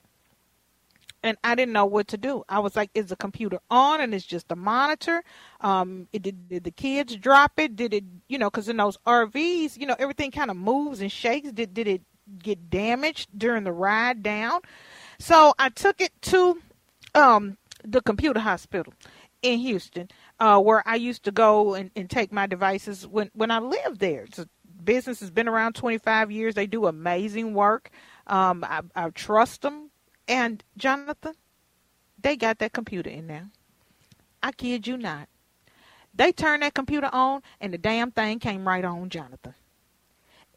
and 1.26 1.38
I 1.44 1.56
didn't 1.56 1.74
know 1.74 1.88
what 1.88 2.08
to 2.10 2.18
do. 2.18 2.44
I 2.48 2.60
was 2.60 2.76
like, 2.76 2.92
"Is 2.94 3.08
the 3.08 3.18
computer 3.18 3.60
on?" 3.72 4.00
And 4.02 4.14
it's 4.14 4.26
just 4.26 4.52
a 4.52 4.56
monitor. 4.56 5.24
Um, 5.62 6.08
it, 6.14 6.22
did, 6.22 6.48
did 6.50 6.64
the 6.66 6.72
kids 6.72 7.18
drop 7.18 7.54
it? 7.60 7.76
Did 7.76 7.94
it, 7.96 8.06
you 8.30 8.38
know, 8.38 8.50
because 8.52 8.70
in 8.70 8.78
those 8.78 8.98
RVs, 9.08 9.78
you 9.78 9.88
know, 9.88 9.96
everything 10.00 10.32
kind 10.32 10.52
of 10.52 10.58
moves 10.58 11.02
and 11.02 11.12
shakes. 11.12 11.52
Did 11.52 11.74
did 11.74 11.88
it 11.88 12.04
get 12.44 12.70
damaged 12.70 13.30
during 13.38 13.66
the 13.66 13.74
ride 13.74 14.24
down? 14.24 14.62
So 15.20 15.56
I 15.60 15.70
took 15.70 16.00
it 16.00 16.12
to 16.24 16.62
um, 17.16 17.58
the 17.84 18.02
computer 18.02 18.40
hospital 18.40 18.94
in 19.42 19.60
Houston, 19.60 20.10
uh, 20.40 20.60
where 20.62 20.84
I 20.88 20.96
used 20.96 21.24
to 21.24 21.32
go 21.32 21.74
and, 21.76 21.92
and 21.96 22.10
take 22.10 22.32
my 22.32 22.48
devices 22.48 23.08
when 23.08 23.32
when 23.34 23.52
I 23.52 23.60
lived 23.60 24.00
there. 24.00 24.28
A 24.38 24.48
business 24.84 25.20
has 25.22 25.32
been 25.32 25.48
around 25.48 25.74
25 25.74 26.32
years. 26.32 26.54
They 26.56 26.68
do 26.68 26.86
amazing 26.86 27.56
work. 27.56 27.90
Um, 28.28 28.64
I, 28.64 28.82
I 28.96 29.10
trust 29.10 29.64
them 29.64 29.85
and 30.28 30.64
Jonathan, 30.78 31.36
they 32.22 32.36
got 32.36 32.60
that 32.60 32.74
computer 32.74 33.10
in 33.10 33.28
there. 33.28 33.50
I 34.42 34.52
kid 34.52 34.88
you 34.88 34.98
not. 34.98 35.28
They 36.14 36.32
turned 36.32 36.64
that 36.64 36.74
computer 36.74 37.10
on 37.12 37.42
and 37.60 37.74
the 37.74 37.78
damn 37.78 38.12
thing 38.12 38.40
came 38.40 38.68
right 38.68 38.86
on, 38.86 39.10
Jonathan. 39.10 39.56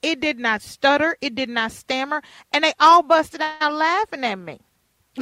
It 0.02 0.20
did 0.20 0.38
not 0.38 0.62
stutter, 0.62 1.16
it 1.20 1.34
did 1.34 1.48
not 1.48 1.72
stammer, 1.72 2.22
and 2.52 2.62
they 2.62 2.72
all 2.78 3.02
busted 3.02 3.40
out 3.40 3.72
laughing 3.72 4.24
at 4.24 4.38
me. 4.38 4.60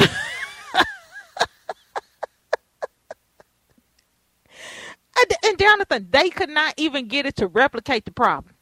and 5.44 5.58
Jonathan, 5.58 6.08
they 6.10 6.28
could 6.30 6.50
not 6.50 6.74
even 6.76 7.08
get 7.08 7.26
it 7.26 7.36
to 7.36 7.46
replicate 7.46 8.04
the 8.04 8.12
problem. 8.12 8.55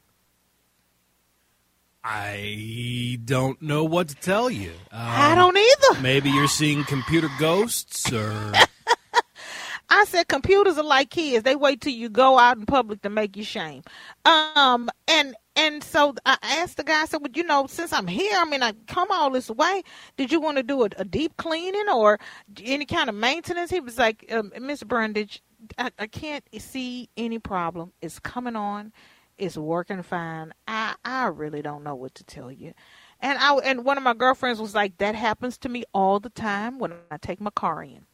I 2.07 3.17
don't 3.25 3.59
know 3.63 3.83
what 3.83 4.09
to 4.09 4.15
tell 4.15 4.47
you. 4.51 4.69
Um, 4.91 5.01
I 5.01 5.33
don't 5.33 5.57
either. 5.57 6.01
Maybe 6.01 6.29
you're 6.29 6.47
seeing 6.47 6.83
computer 6.83 7.29
ghosts 7.39 8.13
or. 8.13 8.53
I 9.89 10.05
said 10.05 10.27
computers 10.27 10.77
are 10.77 10.83
like 10.83 11.09
kids. 11.09 11.43
They 11.43 11.55
wait 11.55 11.81
till 11.81 11.93
you 11.93 12.09
go 12.09 12.37
out 12.37 12.57
in 12.57 12.67
public 12.67 13.01
to 13.01 13.09
make 13.09 13.35
you 13.35 13.43
shame. 13.43 13.81
Um, 14.23 14.89
and 15.07 15.35
and 15.55 15.83
so 15.83 16.13
I 16.27 16.37
asked 16.43 16.77
the 16.77 16.83
guy. 16.83 17.01
I 17.01 17.05
said, 17.05 17.21
"Well, 17.21 17.31
you 17.33 17.43
know, 17.43 17.65
since 17.65 17.91
I'm 17.91 18.07
here, 18.07 18.33
I 18.35 18.45
mean, 18.45 18.61
I 18.61 18.73
come 18.85 19.09
all 19.09 19.31
this 19.31 19.49
way. 19.49 19.81
Did 20.15 20.31
you 20.31 20.39
want 20.39 20.57
to 20.57 20.63
do 20.63 20.83
a, 20.83 20.89
a 20.97 21.05
deep 21.05 21.37
cleaning 21.37 21.89
or 21.89 22.19
any 22.63 22.85
kind 22.85 23.09
of 23.09 23.15
maintenance?" 23.15 23.71
He 23.71 23.79
was 23.79 23.97
like, 23.97 24.25
um, 24.31 24.51
"Miss 24.61 24.83
Brundage, 24.83 25.41
I, 25.79 25.89
I 25.97 26.05
can't 26.05 26.43
see 26.59 27.09
any 27.17 27.39
problem. 27.39 27.93
It's 28.01 28.19
coming 28.19 28.55
on." 28.55 28.93
It's 29.37 29.57
working 29.57 30.03
fine. 30.03 30.53
I 30.67 30.95
I 31.03 31.25
really 31.27 31.61
don't 31.61 31.83
know 31.83 31.95
what 31.95 32.15
to 32.15 32.23
tell 32.23 32.51
you. 32.51 32.73
And 33.19 33.37
I 33.39 33.55
and 33.57 33.85
one 33.85 33.97
of 33.97 34.03
my 34.03 34.13
girlfriends 34.13 34.61
was 34.61 34.75
like, 34.75 34.97
that 34.99 35.15
happens 35.15 35.57
to 35.59 35.69
me 35.69 35.83
all 35.93 36.19
the 36.19 36.29
time 36.29 36.79
when 36.79 36.93
I 37.11 37.17
take 37.17 37.41
my 37.41 37.51
car 37.51 37.83
in 37.83 38.05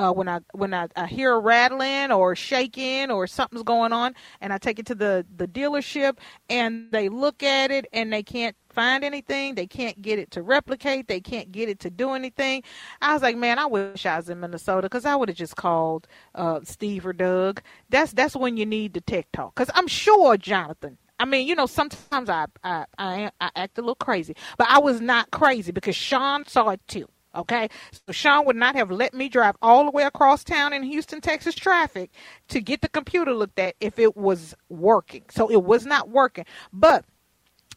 uh, 0.00 0.10
when 0.10 0.28
I 0.28 0.40
when 0.52 0.72
I, 0.72 0.88
I 0.96 1.06
hear 1.06 1.34
a 1.34 1.38
rattling 1.38 2.10
or 2.10 2.34
shaking 2.34 3.10
or 3.10 3.26
something's 3.26 3.62
going 3.64 3.92
on, 3.92 4.14
and 4.40 4.50
I 4.50 4.56
take 4.56 4.78
it 4.78 4.86
to 4.86 4.94
the 4.94 5.26
the 5.36 5.46
dealership, 5.46 6.16
and 6.48 6.90
they 6.90 7.10
look 7.10 7.42
at 7.42 7.70
it 7.70 7.86
and 7.92 8.10
they 8.10 8.22
can't 8.22 8.56
find 8.70 9.04
anything. 9.04 9.56
They 9.56 9.66
can't 9.66 10.00
get 10.00 10.18
it 10.18 10.30
to 10.32 10.42
replicate. 10.42 11.06
They 11.06 11.20
can't 11.20 11.52
get 11.52 11.68
it 11.68 11.80
to 11.80 11.90
do 11.90 12.12
anything. 12.12 12.62
I 13.02 13.12
was 13.12 13.20
like, 13.20 13.36
man, 13.36 13.58
I 13.58 13.66
wish 13.66 14.06
I 14.06 14.16
was 14.16 14.30
in 14.30 14.40
Minnesota 14.40 14.82
because 14.88 15.04
I 15.04 15.14
would 15.16 15.28
have 15.28 15.36
just 15.36 15.56
called 15.56 16.08
uh, 16.34 16.60
Steve 16.64 17.04
or 17.04 17.12
Doug. 17.12 17.60
That's 17.90 18.12
that's 18.14 18.34
when 18.34 18.56
you 18.56 18.64
need 18.64 18.94
the 18.94 19.02
tech 19.02 19.30
talk 19.32 19.54
because 19.54 19.70
I'm 19.74 19.86
sure 19.86 20.38
Jonathan. 20.38 20.96
I 21.18 21.26
mean, 21.26 21.46
you 21.46 21.54
know, 21.54 21.66
sometimes 21.66 22.30
I, 22.30 22.46
I 22.64 22.86
I 22.96 23.30
I 23.38 23.50
act 23.54 23.76
a 23.76 23.82
little 23.82 23.94
crazy, 23.96 24.34
but 24.56 24.66
I 24.70 24.78
was 24.78 25.02
not 25.02 25.30
crazy 25.30 25.72
because 25.72 25.94
Sean 25.94 26.46
saw 26.46 26.70
it 26.70 26.80
too. 26.88 27.06
Okay, 27.34 27.68
so 27.92 28.12
Sean 28.12 28.44
would 28.46 28.56
not 28.56 28.74
have 28.74 28.90
let 28.90 29.14
me 29.14 29.28
drive 29.28 29.54
all 29.62 29.84
the 29.84 29.92
way 29.92 30.02
across 30.02 30.42
town 30.42 30.72
in 30.72 30.82
Houston, 30.82 31.20
Texas 31.20 31.54
traffic 31.54 32.10
to 32.48 32.60
get 32.60 32.80
the 32.80 32.88
computer 32.88 33.32
looked 33.32 33.60
at 33.60 33.76
if 33.80 34.00
it 34.00 34.16
was 34.16 34.54
working. 34.68 35.22
So 35.30 35.48
it 35.48 35.62
was 35.62 35.86
not 35.86 36.08
working. 36.08 36.44
But 36.72 37.04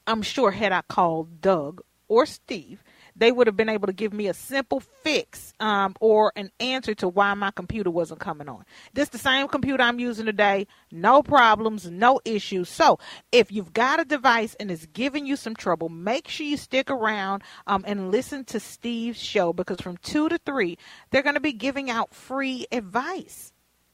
I'm 0.08 0.24
sure 0.24 0.51
had 0.51 0.72
I 0.72 0.82
called 0.82 1.39
Doug 1.39 1.82
or 2.08 2.26
Steve, 2.26 2.84
they 3.16 3.32
would 3.32 3.47
have 3.47 3.57
been 3.57 3.70
able 3.70 3.88
to 3.88 3.93
give 3.93 4.14
me 4.14 4.28
a 4.28 4.34
simple 4.34 4.80
fix 4.80 5.53
um, 5.59 5.95
or 5.99 6.32
an 6.36 6.51
answer 6.59 6.93
to 6.95 7.07
why 7.07 7.34
my 7.34 7.51
computer 7.51 7.91
wasn't 7.91 8.20
coming 8.20 8.49
on. 8.49 8.66
This 8.93 9.09
the 9.09 9.18
same 9.18 9.47
computer 9.47 9.84
I'm 9.84 9.99
using 9.99 10.26
today, 10.26 10.68
no 10.91 11.24
problems, 11.24 11.89
no 11.89 12.20
issues. 12.26 12.70
So 12.70 12.99
if 13.32 13.51
you've 13.51 13.74
got 13.74 13.99
a 13.99 14.05
device 14.05 14.55
and 14.59 14.72
it's 14.72 14.86
giving 14.88 15.26
you 15.26 15.36
some 15.36 15.55
trouble, 15.55 15.89
make 15.89 16.28
sure 16.28 16.45
you 16.45 16.57
stick 16.57 16.89
around 16.89 17.43
um, 17.68 17.84
and 17.88 18.11
listen 18.11 18.45
to 18.45 18.59
Steve's 18.59 19.22
show 19.22 19.53
because 19.53 19.82
from 19.82 19.97
two 19.97 20.30
to 20.30 20.38
three, 20.38 20.78
they're 21.11 21.24
going 21.24 21.36
to 21.36 21.39
be 21.41 21.53
giving 21.53 21.89
out 21.89 22.14
free 22.14 22.66
advice 22.72 23.51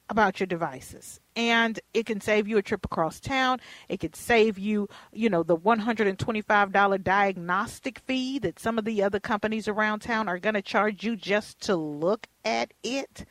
about 0.09 0.39
your 0.39 0.47
devices 0.47 1.20
and 1.40 1.80
it 1.94 2.06
can 2.06 2.20
save 2.20 2.50
you 2.50 2.58
a 2.58 2.62
trip 2.62 2.84
across 2.84 3.22
town. 3.22 3.60
It 3.88 4.02
could 4.02 4.16
save 4.16 4.60
you 4.60 4.90
you 5.14 5.30
know 5.30 5.42
the 5.42 5.58
$125 5.58 7.04
diagnostic 7.04 8.00
fee 8.00 8.40
that 8.40 8.60
some 8.60 8.78
of 8.78 8.84
the 8.84 9.02
other 9.02 9.22
companies 9.22 9.68
around 9.70 10.00
town 10.00 10.28
are 10.28 10.38
going 10.38 10.56
to 10.56 10.62
charge 10.62 11.06
you 11.06 11.16
just 11.16 11.62
to 11.62 11.76
look 11.78 12.28
at 12.44 12.74
it. 12.84 13.26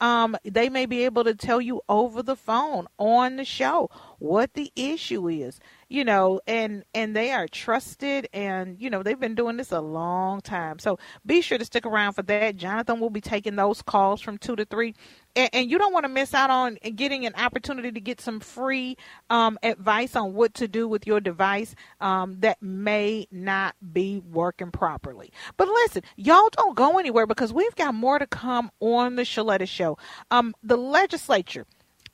Um, 0.00 0.36
they 0.44 0.68
may 0.68 0.86
be 0.86 1.04
able 1.04 1.22
to 1.22 1.34
tell 1.34 1.60
you 1.60 1.80
over 1.88 2.24
the 2.24 2.34
phone 2.34 2.88
on 2.98 3.36
the 3.36 3.44
show 3.44 3.88
what 4.22 4.54
the 4.54 4.70
issue 4.76 5.28
is 5.28 5.58
you 5.88 6.04
know 6.04 6.40
and 6.46 6.84
and 6.94 7.16
they 7.16 7.32
are 7.32 7.48
trusted 7.48 8.28
and 8.32 8.80
you 8.80 8.88
know 8.88 9.02
they've 9.02 9.18
been 9.18 9.34
doing 9.34 9.56
this 9.56 9.72
a 9.72 9.80
long 9.80 10.40
time 10.40 10.78
so 10.78 10.96
be 11.26 11.40
sure 11.40 11.58
to 11.58 11.64
stick 11.64 11.84
around 11.84 12.12
for 12.12 12.22
that 12.22 12.56
jonathan 12.56 13.00
will 13.00 13.10
be 13.10 13.20
taking 13.20 13.56
those 13.56 13.82
calls 13.82 14.20
from 14.20 14.38
two 14.38 14.54
to 14.54 14.64
three 14.64 14.94
and, 15.34 15.50
and 15.52 15.70
you 15.70 15.76
don't 15.78 15.92
want 15.92 16.04
to 16.04 16.08
miss 16.08 16.34
out 16.34 16.50
on 16.50 16.78
getting 16.94 17.26
an 17.26 17.34
opportunity 17.34 17.90
to 17.90 18.00
get 18.00 18.20
some 18.20 18.38
free 18.40 18.96
um, 19.30 19.58
advice 19.64 20.14
on 20.14 20.34
what 20.34 20.54
to 20.54 20.68
do 20.68 20.86
with 20.86 21.06
your 21.06 21.20
device 21.20 21.74
um, 22.00 22.38
that 22.40 22.62
may 22.62 23.26
not 23.30 23.74
be 23.92 24.20
working 24.30 24.70
properly. 24.70 25.32
But 25.56 25.68
listen, 25.68 26.02
y'all 26.16 26.50
don't 26.52 26.76
go 26.76 26.98
anywhere 26.98 27.26
because 27.26 27.52
we've 27.52 27.74
got 27.76 27.94
more 27.94 28.18
to 28.18 28.26
come 28.26 28.70
on 28.80 29.16
the 29.16 29.22
Sheletta 29.22 29.68
Show. 29.68 29.98
Um, 30.30 30.54
the 30.62 30.76
legislature 30.76 31.66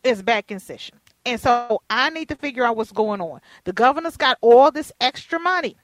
is 0.05 0.23
back 0.23 0.51
in 0.51 0.61
session. 0.61 1.01
And 1.29 1.41
so 1.41 1.83
I 1.91 2.09
need 2.09 2.31
to 2.31 2.37
figure 2.37 2.65
out 2.65 2.77
what's 2.77 2.91
going 2.91 3.21
on. 3.21 3.41
The 3.65 3.75
governor's 3.75 4.17
got 4.17 4.39
all 4.41 4.71
this 4.71 4.93
extra 4.99 5.39
money. 5.39 5.77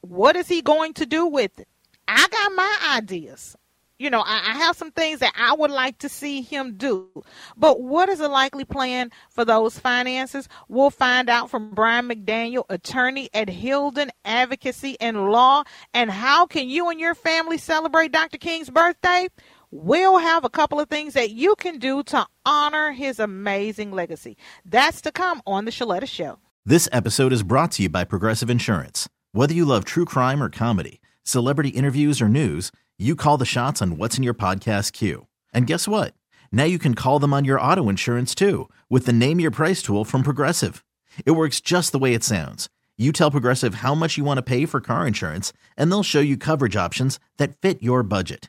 What 0.00 0.34
is 0.34 0.48
he 0.48 0.62
going 0.62 0.94
to 0.94 1.06
do 1.06 1.26
with 1.26 1.60
it? 1.60 1.68
I 2.08 2.26
got 2.28 2.52
my 2.52 2.96
ideas 2.96 3.56
you 3.98 4.10
know, 4.10 4.20
I, 4.20 4.50
I, 4.50 4.52
have 4.58 4.76
some 4.76 4.92
things 4.92 5.20
that 5.20 5.32
I 5.36 5.54
would 5.54 5.70
like 5.70 5.98
to 5.98 6.08
see 6.08 6.40
him 6.40 6.76
do. 6.76 7.08
But 7.56 7.82
what 7.82 8.08
is 8.08 8.20
a 8.20 8.28
likely 8.28 8.64
plan 8.64 9.10
for 9.30 9.44
those 9.44 9.78
finances? 9.78 10.48
We'll 10.68 10.90
find 10.90 11.28
out 11.28 11.50
from 11.50 11.70
Brian 11.70 12.08
McDaniel, 12.08 12.64
attorney 12.68 13.28
at 13.34 13.48
Hilden 13.48 14.10
Advocacy 14.24 14.96
and 15.00 15.30
Law. 15.32 15.64
And 15.92 16.10
how 16.10 16.46
can 16.46 16.68
you 16.68 16.90
and 16.90 17.00
your 17.00 17.14
family 17.14 17.58
celebrate 17.58 18.12
Dr. 18.12 18.38
King's 18.38 18.70
birthday? 18.70 19.28
We'll 19.70 20.16
have 20.16 20.44
a 20.46 20.50
couple 20.50 20.80
of 20.80 20.88
things 20.88 21.12
that 21.12 21.32
you 21.32 21.54
can 21.56 21.78
do 21.78 22.02
to 22.04 22.26
honor 22.46 22.92
his 22.92 23.18
amazing 23.18 23.92
legacy. 23.92 24.38
That's 24.64 25.02
to 25.02 25.12
come 25.12 25.42
on 25.46 25.66
The 25.66 25.70
Sheletta 25.70 26.08
Show. 26.08 26.38
This 26.64 26.88
episode 26.90 27.34
is 27.34 27.42
brought 27.42 27.72
to 27.72 27.82
you 27.82 27.90
by 27.90 28.04
Progressive 28.04 28.48
Insurance. 28.48 29.10
Whether 29.32 29.52
you 29.52 29.66
love 29.66 29.84
true 29.84 30.06
crime 30.06 30.42
or 30.42 30.48
comedy, 30.48 31.02
celebrity 31.22 31.68
interviews 31.68 32.22
or 32.22 32.30
news, 32.30 32.72
you 32.98 33.14
call 33.14 33.36
the 33.36 33.44
shots 33.44 33.82
on 33.82 33.98
what's 33.98 34.16
in 34.16 34.22
your 34.22 34.32
podcast 34.32 34.92
queue. 34.92 35.26
And 35.52 35.66
guess 35.66 35.86
what? 35.86 36.14
Now 36.50 36.64
you 36.64 36.78
can 36.78 36.94
call 36.94 37.18
them 37.18 37.34
on 37.34 37.44
your 37.44 37.60
auto 37.60 37.90
insurance 37.90 38.34
too 38.34 38.70
with 38.88 39.04
the 39.04 39.12
Name 39.12 39.38
Your 39.38 39.50
Price 39.50 39.82
tool 39.82 40.06
from 40.06 40.22
Progressive. 40.22 40.82
It 41.26 41.32
works 41.32 41.60
just 41.60 41.92
the 41.92 41.98
way 41.98 42.14
it 42.14 42.24
sounds. 42.24 42.70
You 42.96 43.12
tell 43.12 43.30
Progressive 43.30 43.74
how 43.76 43.94
much 43.94 44.16
you 44.16 44.24
want 44.24 44.38
to 44.38 44.42
pay 44.42 44.64
for 44.64 44.80
car 44.80 45.06
insurance, 45.06 45.52
and 45.76 45.90
they'll 45.90 46.02
show 46.02 46.20
you 46.20 46.38
coverage 46.38 46.74
options 46.74 47.20
that 47.36 47.60
fit 47.60 47.82
your 47.82 48.02
budget. 48.02 48.48